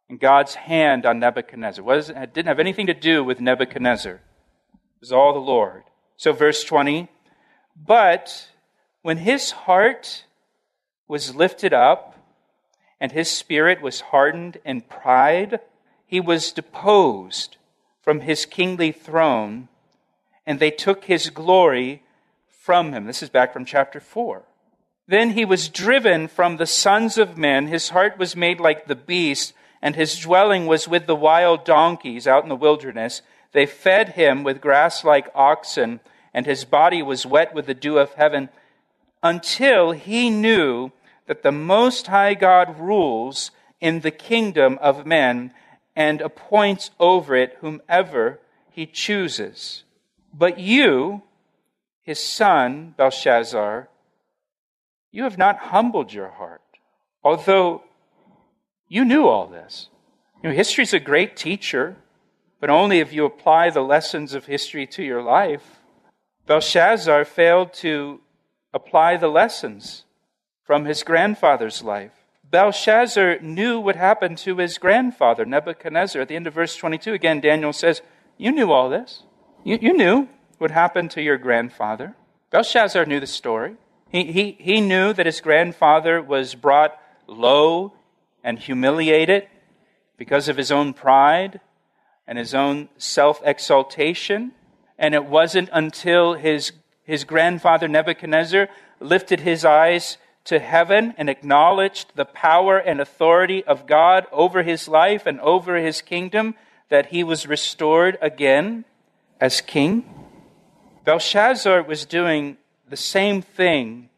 and 0.10 0.20
God's 0.20 0.56
hand 0.56 1.06
on 1.06 1.20
Nebuchadnezzar. 1.20 1.84
It 1.94 2.34
didn't 2.34 2.48
have 2.48 2.60
anything 2.60 2.88
to 2.88 2.94
do 2.94 3.24
with 3.24 3.40
Nebuchadnezzar. 3.40 4.14
It 4.14 4.22
was 5.00 5.12
all 5.12 5.34
the 5.34 5.40
Lord. 5.40 5.84
So, 6.18 6.32
verse 6.32 6.64
20. 6.64 7.10
But 7.76 8.50
when 9.02 9.18
his 9.18 9.52
heart 9.52 10.24
was 11.08 11.36
lifted 11.36 11.74
up 11.74 12.18
and 13.00 13.12
his 13.12 13.30
spirit 13.30 13.82
was 13.82 14.02
hardened 14.02 14.58
in 14.64 14.82
pride, 14.82 15.60
he 16.06 16.20
was 16.20 16.52
deposed 16.52 17.58
from 18.02 18.22
his 18.22 18.46
kingly 18.46 18.92
throne, 18.92 19.68
and 20.46 20.60
they 20.60 20.72
took 20.72 21.06
his 21.06 21.32
glory 21.32 22.04
from 22.48 22.94
him. 22.94 23.06
This 23.06 23.24
is 23.24 23.30
back 23.30 23.52
from 23.52 23.66
chapter 23.66 24.00
4. 24.00 24.44
Then 25.08 25.32
he 25.32 25.46
was 25.46 25.70
driven 25.70 26.28
from 26.28 26.58
the 26.58 26.66
sons 26.66 27.18
of 27.18 27.38
men. 27.38 27.68
His 27.68 27.90
heart 27.90 28.18
was 28.18 28.36
made 28.36 28.60
like 28.60 28.88
the 28.88 28.96
beast, 28.96 29.54
and 29.82 29.96
his 29.96 30.20
dwelling 30.20 30.66
was 30.66 30.88
with 30.88 31.06
the 31.06 31.16
wild 31.16 31.64
donkeys 31.64 32.28
out 32.28 32.44
in 32.44 32.50
the 32.50 32.56
wilderness. 32.56 33.22
They 33.52 33.66
fed 33.66 34.10
him 34.10 34.44
with 34.44 34.62
grass 34.62 35.04
like 35.04 35.30
oxen, 35.36 36.00
and 36.34 36.46
his 36.46 36.66
body 36.66 37.02
was 37.02 37.26
wet 37.26 37.54
with 37.54 37.68
the 37.68 37.74
dew 37.74 37.98
of 38.00 38.14
heaven, 38.16 38.50
until 39.22 39.92
he 39.92 40.30
knew 40.30 40.92
that 41.28 41.44
the 41.44 41.52
Most 41.52 42.08
High 42.08 42.34
God 42.34 42.80
rules 42.80 43.52
in 43.80 44.02
the 44.02 44.12
kingdom 44.12 44.78
of 44.82 45.06
men 45.06 45.54
and 45.96 46.22
appoints 46.22 46.92
over 47.00 47.36
it 47.36 47.58
whomever 47.62 48.40
he 48.72 48.86
chooses. 48.86 49.84
But 50.34 50.60
you, 50.60 51.22
his 52.02 52.22
son, 52.22 52.94
Belshazzar, 52.98 53.88
you 55.16 55.24
have 55.24 55.38
not 55.38 55.58
humbled 55.58 56.12
your 56.12 56.28
heart, 56.28 56.62
although 57.24 57.84
you 58.90 59.06
knew 59.06 59.26
all 59.26 59.48
this. 59.48 59.88
You 60.44 60.50
know, 60.50 60.56
history 60.56 60.84
is 60.84 60.94
a 60.94 61.00
great 61.00 61.38
teacher, 61.38 61.96
but 62.60 62.70
only 62.70 63.00
if 63.00 63.14
you 63.14 63.24
apply 63.24 63.70
the 63.70 63.82
lessons 63.82 64.34
of 64.34 64.46
history 64.46 64.86
to 64.88 65.04
your 65.04 65.24
life. 65.24 65.80
Belshazzar 66.48 67.24
failed 67.24 67.74
to 67.76 68.20
apply 68.74 69.16
the 69.16 69.30
lessons 69.30 70.04
from 70.66 70.84
his 70.84 71.02
grandfather's 71.02 71.82
life. 71.82 72.12
Belshazzar 72.44 73.40
knew 73.40 73.80
what 73.80 73.96
happened 73.96 74.38
to 74.40 74.58
his 74.58 74.78
grandfather, 74.78 75.46
Nebuchadnezzar. 75.46 76.24
At 76.24 76.28
the 76.28 76.36
end 76.36 76.46
of 76.46 76.54
verse 76.54 76.76
22, 76.76 77.14
again, 77.14 77.40
Daniel 77.40 77.72
says, 77.72 78.02
You 78.38 78.52
knew 78.52 78.70
all 78.70 78.90
this. 78.90 79.24
You, 79.64 79.80
you 79.82 79.94
knew 79.94 80.28
what 80.58 80.72
happened 80.72 81.10
to 81.12 81.22
your 81.22 81.38
grandfather. 81.38 82.16
Belshazzar 82.52 83.06
knew 83.06 83.22
the 83.22 83.28
story. 83.28 83.78
He, 84.16 84.56
he, 84.58 84.80
knew 84.80 85.12
that 85.12 85.26
his 85.26 85.42
grandfather 85.42 86.22
was 86.22 86.56
brought 86.56 86.98
low 87.28 87.92
and 88.46 88.58
humiliated 88.58 89.50
because 90.16 90.48
of 90.48 90.56
his 90.56 90.72
own 90.72 90.94
pride 90.94 91.60
and 92.26 92.38
his 92.38 92.54
own 92.54 92.88
self 92.98 93.42
exaltation. 93.44 94.54
And 94.98 95.14
it 95.14 95.26
wasn't 95.26 95.68
until 95.74 96.36
his, 96.36 96.72
his 97.04 97.26
grandfather 97.26 97.90
Nebuchadnezzar 97.90 98.70
lifted 99.02 99.42
his 99.42 99.66
eyes 99.66 100.18
to 100.46 100.60
heaven 100.60 101.14
and 101.18 101.30
acknowledged 101.30 102.12
the 102.16 102.24
power 102.24 102.78
and 102.78 103.02
authority 103.02 103.66
of 103.66 103.86
God 103.86 104.28
over 104.32 104.64
his 104.64 104.88
life 104.88 105.26
and 105.26 105.42
over 105.42 105.76
his 105.76 106.02
kingdom 106.02 106.56
that 106.88 107.08
he 107.08 107.22
was 107.22 107.48
restored 107.48 108.18
again 108.22 108.86
as 109.42 109.60
king. 109.60 110.06
Belshazzar 111.04 111.84
was 111.84 112.06
doing 112.06 112.56
the 112.90 112.98
same 112.98 113.42
thing 113.42 114.10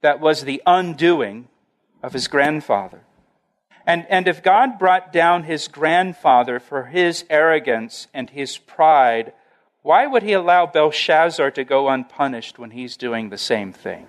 that 0.00 0.20
was 0.20 0.44
the 0.44 0.62
undoing 0.66 1.48
of 2.02 2.12
his 2.12 2.28
grandfather. 2.28 3.00
And, 3.86 4.06
and 4.08 4.28
if 4.28 4.42
God 4.42 4.78
brought 4.78 5.12
down 5.12 5.44
his 5.44 5.68
grandfather 5.68 6.60
for 6.60 6.84
his 6.84 7.24
arrogance 7.28 8.06
and 8.14 8.30
his 8.30 8.58
pride, 8.58 9.32
why 9.82 10.06
would 10.06 10.22
he 10.22 10.32
allow 10.32 10.66
Belshazzar 10.66 11.50
to 11.52 11.64
go 11.64 11.88
unpunished 11.88 12.58
when 12.58 12.70
he's 12.70 12.96
doing 12.96 13.30
the 13.30 13.38
same 13.38 13.72
thing? 13.72 14.06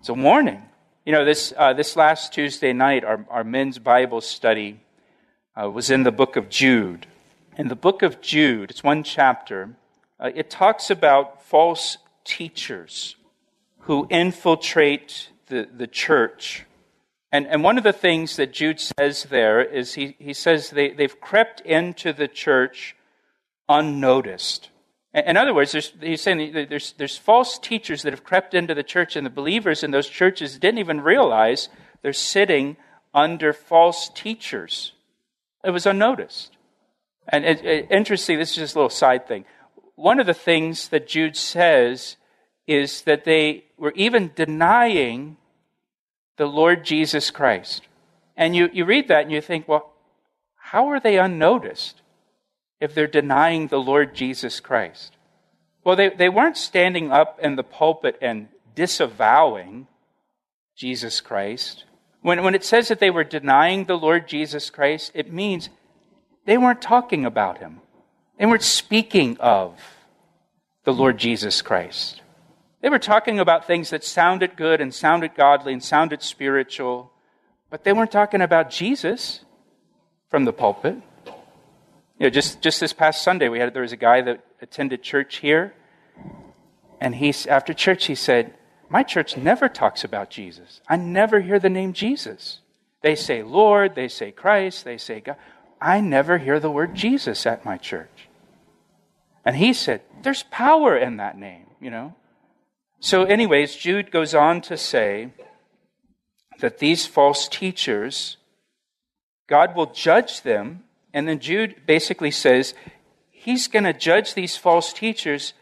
It's 0.00 0.10
a 0.10 0.14
warning. 0.14 0.62
You 1.06 1.12
know, 1.12 1.24
this, 1.24 1.54
uh, 1.56 1.72
this 1.72 1.96
last 1.96 2.32
Tuesday 2.32 2.72
night, 2.72 3.04
our, 3.04 3.24
our 3.30 3.44
men's 3.44 3.78
Bible 3.78 4.20
study 4.20 4.80
uh, 5.60 5.70
was 5.70 5.90
in 5.90 6.02
the 6.02 6.12
book 6.12 6.36
of 6.36 6.50
Jude. 6.50 7.06
In 7.56 7.68
the 7.68 7.76
book 7.76 8.02
of 8.02 8.20
Jude, 8.20 8.70
it's 8.70 8.84
one 8.84 9.02
chapter, 9.02 9.70
uh, 10.20 10.30
it 10.34 10.50
talks 10.50 10.90
about 10.90 11.42
false 11.42 11.96
teachers 12.26 13.16
who 13.80 14.06
infiltrate 14.10 15.30
the, 15.46 15.68
the 15.74 15.86
church. 15.86 16.64
And, 17.32 17.46
and 17.46 17.62
one 17.62 17.78
of 17.78 17.84
the 17.84 17.92
things 17.92 18.36
that 18.36 18.52
Jude 18.52 18.80
says 18.80 19.24
there 19.24 19.62
is 19.62 19.94
he, 19.94 20.16
he 20.18 20.32
says 20.32 20.70
they, 20.70 20.90
they've 20.90 21.20
crept 21.20 21.60
into 21.60 22.12
the 22.12 22.28
church 22.28 22.96
unnoticed. 23.68 24.70
In 25.14 25.36
other 25.36 25.54
words, 25.54 25.72
he's 26.00 26.20
saying 26.20 26.66
there's, 26.68 26.92
there's 26.98 27.16
false 27.16 27.58
teachers 27.58 28.02
that 28.02 28.12
have 28.12 28.22
crept 28.22 28.52
into 28.52 28.74
the 28.74 28.82
church, 28.82 29.16
and 29.16 29.24
the 29.24 29.30
believers 29.30 29.82
in 29.82 29.90
those 29.90 30.08
churches 30.08 30.58
didn't 30.58 30.78
even 30.78 31.00
realize 31.00 31.70
they're 32.02 32.12
sitting 32.12 32.76
under 33.14 33.54
false 33.54 34.10
teachers. 34.14 34.92
It 35.64 35.70
was 35.70 35.86
unnoticed. 35.86 36.56
And 37.28 37.44
it, 37.46 37.64
it, 37.64 37.86
interesting, 37.90 38.38
this 38.38 38.50
is 38.50 38.56
just 38.56 38.74
a 38.74 38.78
little 38.78 38.90
side 38.90 39.26
thing. 39.26 39.46
One 39.96 40.20
of 40.20 40.26
the 40.26 40.34
things 40.34 40.88
that 40.88 41.08
Jude 41.08 41.36
says 41.36 42.16
is 42.66 43.02
that 43.02 43.24
they 43.24 43.64
were 43.76 43.92
even 43.96 44.30
denying 44.34 45.36
the 46.36 46.46
Lord 46.46 46.84
Jesus 46.84 47.30
Christ. 47.30 47.88
And 48.36 48.54
you, 48.54 48.68
you 48.72 48.84
read 48.84 49.08
that 49.08 49.22
and 49.22 49.32
you 49.32 49.40
think, 49.40 49.66
well, 49.66 49.92
how 50.56 50.88
are 50.88 51.00
they 51.00 51.18
unnoticed? 51.18 52.02
if 52.80 52.94
they're 52.94 53.06
denying 53.06 53.68
the 53.68 53.80
Lord 53.80 54.14
Jesus 54.14 54.60
Christ? 54.60 55.16
Well, 55.84 55.96
they, 55.96 56.10
they 56.10 56.28
weren't 56.28 56.56
standing 56.56 57.12
up 57.12 57.38
in 57.40 57.56
the 57.56 57.62
pulpit 57.62 58.18
and 58.20 58.48
disavowing 58.74 59.86
Jesus 60.76 61.20
Christ. 61.20 61.84
When, 62.20 62.42
when 62.42 62.54
it 62.54 62.64
says 62.64 62.88
that 62.88 62.98
they 62.98 63.10
were 63.10 63.24
denying 63.24 63.84
the 63.84 63.96
Lord 63.96 64.28
Jesus 64.28 64.68
Christ, 64.68 65.12
it 65.14 65.32
means 65.32 65.68
they 66.44 66.58
weren't 66.58 66.82
talking 66.82 67.24
about 67.24 67.58
him. 67.58 67.80
They 68.38 68.46
weren't 68.46 68.62
speaking 68.62 69.38
of 69.38 69.80
the 70.84 70.92
Lord 70.92 71.18
Jesus 71.18 71.62
Christ. 71.62 72.20
They 72.82 72.90
were 72.90 72.98
talking 72.98 73.40
about 73.40 73.66
things 73.66 73.90
that 73.90 74.04
sounded 74.04 74.56
good 74.56 74.80
and 74.80 74.94
sounded 74.94 75.34
godly 75.34 75.72
and 75.72 75.82
sounded 75.82 76.22
spiritual, 76.22 77.10
but 77.70 77.82
they 77.82 77.92
weren't 77.92 78.12
talking 78.12 78.42
about 78.42 78.70
Jesus 78.70 79.40
from 80.28 80.44
the 80.44 80.52
pulpit. 80.52 80.96
You 82.18 82.26
know, 82.26 82.30
just, 82.30 82.62
just 82.62 82.80
this 82.80 82.92
past 82.92 83.22
Sunday, 83.24 83.48
we 83.48 83.58
had, 83.58 83.74
there 83.74 83.82
was 83.82 83.92
a 83.92 83.96
guy 83.96 84.20
that 84.22 84.44
attended 84.60 85.02
church 85.02 85.36
here, 85.36 85.74
and 87.00 87.14
he, 87.14 87.34
after 87.48 87.74
church, 87.74 88.06
he 88.06 88.14
said, 88.14 88.54
My 88.88 89.02
church 89.02 89.36
never 89.36 89.68
talks 89.68 90.04
about 90.04 90.30
Jesus. 90.30 90.80
I 90.88 90.96
never 90.96 91.40
hear 91.40 91.58
the 91.58 91.68
name 91.68 91.92
Jesus. 91.92 92.60
They 93.02 93.14
say 93.14 93.42
Lord, 93.42 93.94
they 93.94 94.08
say 94.08 94.32
Christ, 94.32 94.84
they 94.84 94.98
say 94.98 95.20
God. 95.20 95.36
I 95.80 96.00
never 96.00 96.38
hear 96.38 96.58
the 96.58 96.70
word 96.70 96.94
Jesus 96.94 97.46
at 97.46 97.64
my 97.64 97.76
church. 97.76 98.25
And 99.46 99.56
he 99.56 99.72
said, 99.72 100.02
There's 100.22 100.42
power 100.42 100.94
in 100.94 101.16
that 101.16 101.38
name, 101.38 101.68
you 101.80 101.88
know. 101.88 102.14
So, 103.00 103.24
anyways, 103.24 103.74
Jude 103.76 104.10
goes 104.10 104.34
on 104.34 104.60
to 104.62 104.76
say 104.76 105.30
that 106.58 106.78
these 106.78 107.06
false 107.06 107.48
teachers, 107.48 108.36
God 109.46 109.74
will 109.74 109.86
judge 109.86 110.42
them 110.42 110.82
and 111.16 111.26
then 111.26 111.38
Jude 111.38 111.86
basically 111.86 112.30
says 112.30 112.74
he's 113.30 113.68
going 113.68 113.86
to 113.86 113.94
judge 113.94 114.34
these 114.34 114.58
false 114.58 114.92
teachers 114.92 115.54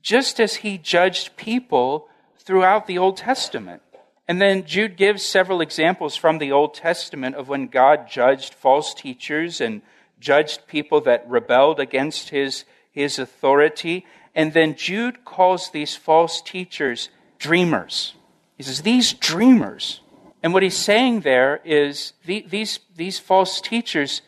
just 0.00 0.38
as 0.38 0.54
he 0.56 0.78
judged 0.78 1.36
people 1.36 2.06
throughout 2.38 2.86
the 2.86 2.96
Old 2.96 3.16
Testament. 3.16 3.82
And 4.28 4.40
then 4.40 4.64
Jude 4.66 4.96
gives 4.96 5.26
several 5.26 5.60
examples 5.60 6.14
from 6.14 6.38
the 6.38 6.52
Old 6.52 6.74
Testament 6.74 7.34
of 7.34 7.48
when 7.48 7.66
God 7.66 8.06
judged 8.08 8.54
false 8.54 8.94
teachers 8.94 9.60
and 9.60 9.82
judged 10.20 10.68
people 10.68 11.00
that 11.00 11.28
rebelled 11.28 11.80
against 11.80 12.28
his, 12.28 12.64
his 12.90 13.18
authority. 13.18 14.06
And 14.34 14.52
then 14.52 14.74
Jude 14.76 15.24
calls 15.24 15.70
these 15.70 15.96
false 15.96 16.40
teachers 16.40 17.08
dreamers. 17.38 18.14
He 18.56 18.62
says, 18.62 18.82
These 18.82 19.12
dreamers. 19.14 20.00
And 20.42 20.54
what 20.54 20.62
he's 20.62 20.76
saying 20.76 21.20
there 21.20 21.60
is 21.64 22.14
the, 22.24 22.46
these, 22.48 22.78
these 22.96 23.18
false 23.18 23.60
teachers 23.60 24.22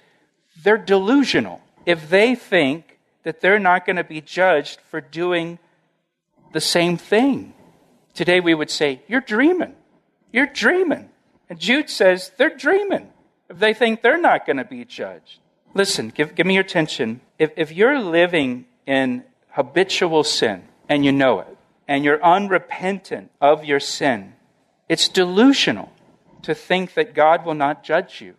they're 0.63 0.79
delusional 0.79 1.61
if 1.87 2.09
they 2.09 2.35
think 2.35 2.99
that 3.25 3.41
they're 3.41 3.59
not 3.59 3.87
going 3.87 3.97
to 3.97 4.05
be 4.05 4.21
judged 4.21 4.81
for 4.91 5.01
doing 5.01 5.59
the 6.53 6.61
same 6.61 6.97
thing. 6.97 7.55
Today 8.15 8.41
we 8.41 8.55
would 8.55 8.71
say, 8.71 9.03
You're 9.09 9.21
dreaming. 9.21 9.75
You're 10.33 10.47
dreaming. 10.47 11.09
And 11.49 11.59
Jude 11.59 11.91
says, 11.91 12.33
They're 12.37 12.57
dreaming 12.57 13.09
if 13.49 13.59
they 13.59 13.75
think 13.75 14.03
they're 14.03 14.21
not 14.21 14.47
going 14.47 14.59
to 14.59 14.65
be 14.65 14.85
judged. 14.85 15.41
Listen, 15.75 16.11
give, 16.11 16.35
give 16.35 16.47
me 16.47 16.55
your 16.55 16.63
attention. 16.63 17.21
If, 17.39 17.53
if 17.57 17.73
you're 17.73 17.99
living 17.99 18.67
in 18.87 19.25
habitual 19.51 20.25
sin 20.25 20.65
and 20.89 21.05
you 21.05 21.13
know 21.13 21.41
it, 21.41 21.57
and 21.89 22.05
you're 22.05 22.23
unrepentant 22.23 23.31
of 23.41 23.65
your 23.65 23.81
sin, 23.81 24.35
it's 24.89 25.09
delusional 25.09 25.93
to 26.43 26.55
think 26.55 26.95
that 26.95 27.15
God 27.15 27.45
will 27.45 27.55
not 27.55 27.85
judge 27.85 28.21
you 28.21 28.35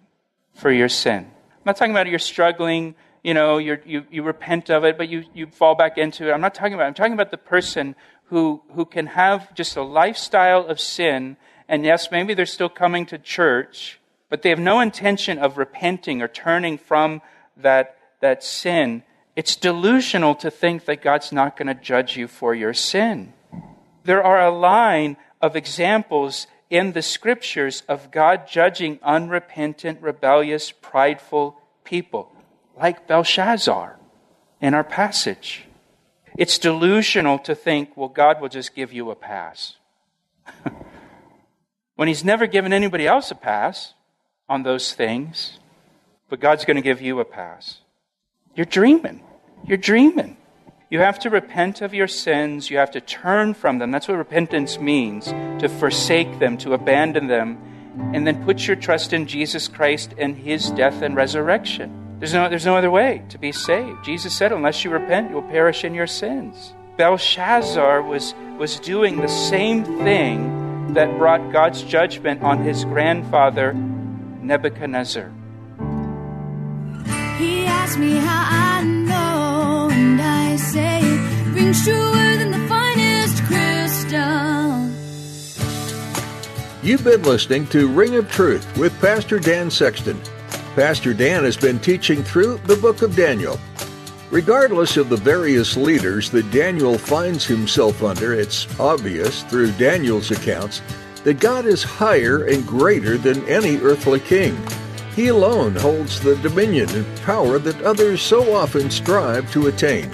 for 0.53 0.71
your 0.71 0.89
sin. 0.89 1.25
I'm 1.25 1.61
not 1.65 1.77
talking 1.77 1.91
about 1.91 2.07
you're 2.07 2.19
struggling, 2.19 2.95
you 3.23 3.33
know, 3.33 3.57
you 3.57 3.79
you, 3.85 4.05
you 4.11 4.23
repent 4.23 4.69
of 4.69 4.83
it, 4.83 4.97
but 4.97 5.09
you, 5.09 5.23
you 5.33 5.47
fall 5.47 5.75
back 5.75 5.97
into 5.97 6.29
it. 6.29 6.33
I'm 6.33 6.41
not 6.41 6.53
talking 6.53 6.73
about 6.73 6.87
I'm 6.87 6.93
talking 6.93 7.13
about 7.13 7.31
the 7.31 7.37
person 7.37 7.95
who, 8.25 8.61
who 8.73 8.85
can 8.85 9.07
have 9.07 9.53
just 9.53 9.75
a 9.77 9.83
lifestyle 9.83 10.65
of 10.65 10.79
sin, 10.79 11.37
and 11.67 11.85
yes, 11.85 12.11
maybe 12.11 12.33
they're 12.33 12.45
still 12.45 12.69
coming 12.69 13.05
to 13.07 13.17
church, 13.17 13.99
but 14.33 14.41
they 14.41 14.49
have 14.49 14.57
no 14.57 14.79
intention 14.79 15.37
of 15.37 15.59
repenting 15.59 16.19
or 16.19 16.27
turning 16.27 16.75
from 16.75 17.21
that, 17.55 17.95
that 18.19 18.43
sin. 18.43 19.03
It's 19.35 19.55
delusional 19.55 20.33
to 20.37 20.49
think 20.49 20.85
that 20.85 21.03
God's 21.03 21.31
not 21.31 21.55
going 21.55 21.67
to 21.67 21.75
judge 21.75 22.17
you 22.17 22.27
for 22.27 22.55
your 22.55 22.73
sin. 22.73 23.33
There 24.05 24.23
are 24.23 24.41
a 24.41 24.49
line 24.49 25.17
of 25.39 25.55
examples 25.55 26.47
in 26.71 26.93
the 26.93 27.03
scriptures 27.03 27.83
of 27.87 28.09
God 28.09 28.47
judging 28.47 28.97
unrepentant, 29.03 30.01
rebellious, 30.01 30.71
prideful 30.71 31.61
people, 31.83 32.31
like 32.75 33.05
Belshazzar 33.05 33.99
in 34.59 34.73
our 34.73 34.83
passage. 34.83 35.65
It's 36.39 36.57
delusional 36.57 37.37
to 37.37 37.53
think, 37.53 37.95
well, 37.95 38.09
God 38.09 38.41
will 38.41 38.49
just 38.49 38.73
give 38.73 38.91
you 38.91 39.11
a 39.11 39.15
pass. 39.15 39.75
when 41.95 42.07
He's 42.07 42.23
never 42.23 42.47
given 42.47 42.73
anybody 42.73 43.05
else 43.05 43.29
a 43.29 43.35
pass 43.35 43.93
on 44.53 44.61
those 44.61 44.93
things, 44.93 45.57
but 46.29 46.39
God's 46.39 46.63
going 46.63 46.75
to 46.75 46.83
give 46.83 47.01
you 47.01 47.19
a 47.19 47.25
pass. 47.25 47.79
You're 48.55 48.67
dreaming. 48.67 49.23
You're 49.65 49.77
dreaming. 49.77 50.37
You 50.91 50.99
have 50.99 51.17
to 51.19 51.31
repent 51.31 51.81
of 51.81 51.95
your 51.95 52.07
sins. 52.07 52.69
You 52.69 52.77
have 52.77 52.91
to 52.91 53.01
turn 53.01 53.55
from 53.55 53.79
them. 53.79 53.89
That's 53.89 54.07
what 54.07 54.17
repentance 54.17 54.79
means 54.79 55.25
to 55.25 55.67
forsake 55.67 56.37
them, 56.37 56.55
to 56.59 56.73
abandon 56.73 57.25
them, 57.25 57.57
and 58.13 58.27
then 58.27 58.45
put 58.45 58.67
your 58.67 58.75
trust 58.75 59.11
in 59.11 59.25
Jesus 59.25 59.67
Christ 59.67 60.13
and 60.19 60.37
his 60.37 60.69
death 60.69 61.01
and 61.01 61.15
resurrection. 61.15 62.17
There's 62.19 62.33
no, 62.35 62.47
there's 62.47 62.65
no 62.65 62.77
other 62.77 62.91
way 62.91 63.23
to 63.29 63.39
be 63.39 63.51
saved. 63.51 64.05
Jesus 64.05 64.35
said, 64.35 64.51
unless 64.51 64.83
you 64.83 64.91
repent, 64.91 65.31
you'll 65.31 65.41
perish 65.41 65.83
in 65.83 65.95
your 65.95 66.07
sins. 66.07 66.73
Belshazzar 66.95 68.03
was, 68.03 68.35
was 68.59 68.79
doing 68.79 69.17
the 69.17 69.27
same 69.27 69.83
thing 69.83 70.93
that 70.93 71.17
brought 71.17 71.51
God's 71.51 71.81
judgment 71.81 72.43
on 72.43 72.63
his 72.63 72.85
grandfather, 72.85 73.73
Nebuchadnezzar. 74.43 75.31
He 77.37 77.65
asked 77.65 77.97
me 77.97 78.15
how 78.17 78.47
I 78.49 78.83
know, 78.83 79.89
and 79.91 80.21
I 80.21 80.55
say 80.57 80.99
it 81.01 81.53
rings 81.53 81.83
truer 81.83 82.37
than 82.37 82.51
the 82.51 82.67
finest 82.67 83.43
crystal. 83.43 84.89
You've 86.83 87.03
been 87.03 87.23
listening 87.23 87.65
to 87.67 87.87
Ring 87.87 88.15
of 88.15 88.29
Truth 88.29 88.77
with 88.77 88.97
Pastor 88.99 89.39
Dan 89.39 89.71
Sexton. 89.71 90.21
Pastor 90.75 91.13
Dan 91.13 91.43
has 91.43 91.55
been 91.55 91.79
teaching 91.79 92.23
through 92.23 92.57
the 92.65 92.75
book 92.75 93.01
of 93.01 93.15
Daniel. 93.15 93.59
Regardless 94.31 94.97
of 94.97 95.09
the 95.09 95.17
various 95.17 95.77
leaders 95.77 96.29
that 96.31 96.49
Daniel 96.49 96.97
finds 96.97 97.45
himself 97.45 98.01
under, 98.03 98.33
it's 98.33 98.67
obvious 98.79 99.43
through 99.43 99.71
Daniel's 99.73 100.31
accounts 100.31 100.81
that 101.23 101.39
God 101.39 101.65
is 101.65 101.83
higher 101.83 102.45
and 102.45 102.65
greater 102.67 103.17
than 103.17 103.47
any 103.47 103.77
earthly 103.77 104.19
king. 104.19 104.57
He 105.15 105.27
alone 105.27 105.75
holds 105.75 106.19
the 106.19 106.35
dominion 106.37 106.89
and 106.89 107.21
power 107.21 107.59
that 107.59 107.81
others 107.81 108.21
so 108.21 108.53
often 108.55 108.89
strive 108.89 109.51
to 109.51 109.67
attain. 109.67 110.11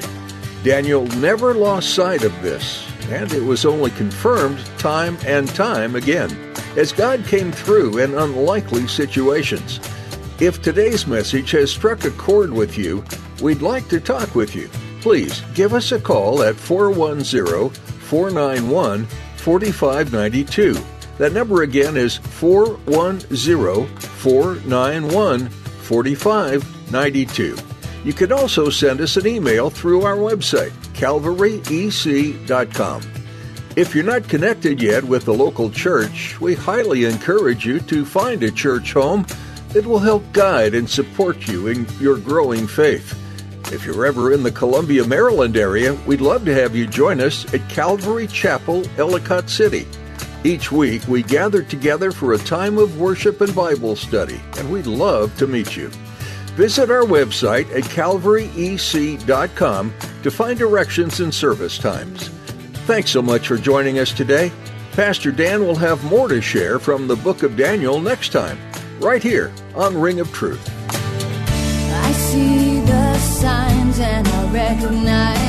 Daniel 0.64 1.06
never 1.18 1.54
lost 1.54 1.96
sight 1.96 2.24
of 2.24 2.42
this, 2.42 2.86
and 3.10 3.32
it 3.32 3.44
was 3.44 3.66
only 3.66 3.92
confirmed 3.92 4.60
time 4.78 5.18
and 5.26 5.48
time 5.50 5.96
again 5.96 6.32
as 6.76 6.92
God 6.92 7.26
came 7.26 7.52
through 7.52 7.98
in 8.00 8.14
unlikely 8.14 8.88
situations. 8.88 9.80
If 10.40 10.62
today's 10.62 11.08
message 11.08 11.52
has 11.52 11.72
struck 11.72 12.04
a 12.06 12.12
chord 12.12 12.52
with 12.52 12.78
you, 12.78 13.04
we'd 13.42 13.62
like 13.62 13.88
to 13.90 14.00
talk 14.00 14.36
with 14.36 14.56
you. 14.56 14.70
Please 15.02 15.42
give 15.54 15.74
us 15.74 15.92
a 15.92 16.00
call 16.00 16.44
at 16.44 16.56
410 16.56 17.70
491 17.70 19.06
4592 19.38 20.99
That 21.20 21.34
number 21.34 21.62
again 21.64 21.98
is 21.98 22.18
410 22.18 23.88
491 23.98 25.50
4592. 25.50 27.58
You 28.06 28.14
can 28.14 28.32
also 28.32 28.70
send 28.70 29.02
us 29.02 29.18
an 29.18 29.28
email 29.28 29.70
through 29.70 30.04
our 30.04 30.16
website, 30.16 30.72
calvaryec.com. 30.94 33.02
If 33.76 33.94
you're 33.94 34.06
not 34.06 34.30
connected 34.30 34.82
yet 34.82 35.04
with 35.04 35.26
the 35.26 35.34
local 35.34 35.70
church, 35.70 36.40
we 36.40 36.56
highly 36.56 37.04
encourage 37.04 37.66
you 37.66 37.82
to 37.82 38.06
find 38.06 38.42
a 38.42 38.50
church 38.50 38.94
home 38.94 39.26
that 39.74 39.86
will 39.86 40.00
help 40.00 40.24
guide 40.32 40.74
and 40.74 40.90
support 40.90 41.50
you 41.50 41.68
in 41.68 41.86
your 42.00 42.16
growing 42.18 42.66
faith. 42.66 43.14
If 43.74 43.86
you're 43.86 44.06
ever 44.06 44.32
in 44.32 44.42
the 44.42 44.54
Columbia, 44.54 45.06
Maryland 45.06 45.58
area, 45.58 45.96
we'd 46.08 46.22
love 46.22 46.46
to 46.46 46.54
have 46.54 46.78
you 46.78 46.88
join 46.88 47.20
us 47.20 47.54
at 47.54 47.70
Calvary 47.70 48.28
Chapel, 48.28 48.86
Ellicott 48.98 49.50
City. 49.50 49.86
Each 50.46 50.72
week, 50.72 51.06
we 51.08 51.22
gather 51.22 51.62
together 51.62 52.12
for 52.12 52.34
a 52.34 52.38
time 52.38 52.78
of 52.78 52.98
worship 52.98 53.42
and 53.42 53.54
Bible 53.54 53.98
study, 53.98 54.40
and 54.58 54.72
we'd 54.72 54.88
love 54.88 55.38
to 55.38 55.48
meet 55.48 55.76
you. 55.76 55.90
Visit 56.56 56.90
our 56.90 57.04
website 57.04 57.70
at 57.76 57.84
calvaryec.com 57.84 59.94
to 60.24 60.32
find 60.32 60.58
directions 60.58 61.20
and 61.20 61.34
service 61.34 61.78
times. 61.78 62.30
Thanks 62.88 63.12
so 63.12 63.22
much 63.22 63.48
for 63.48 63.58
joining 63.58 64.00
us 64.00 64.14
today. 64.14 64.50
Pastor 64.94 65.34
Dan 65.34 65.60
will 65.62 65.76
have 65.76 66.02
more 66.06 66.30
to 66.30 66.42
share 66.42 66.80
from 66.80 67.08
the 67.08 67.18
book 67.18 67.44
of 67.44 67.58
Daniel 67.58 68.00
next 68.00 68.32
time, 68.32 68.58
right 69.00 69.22
here 69.22 69.52
on 69.76 70.00
Ring 70.00 70.22
of 70.22 70.32
Truth. 70.32 70.66
I 70.90 72.12
see 72.14 72.80
the 72.80 73.18
signs 73.18 74.00
and 74.00 74.26
I 74.28 74.54
recognize 74.54 75.49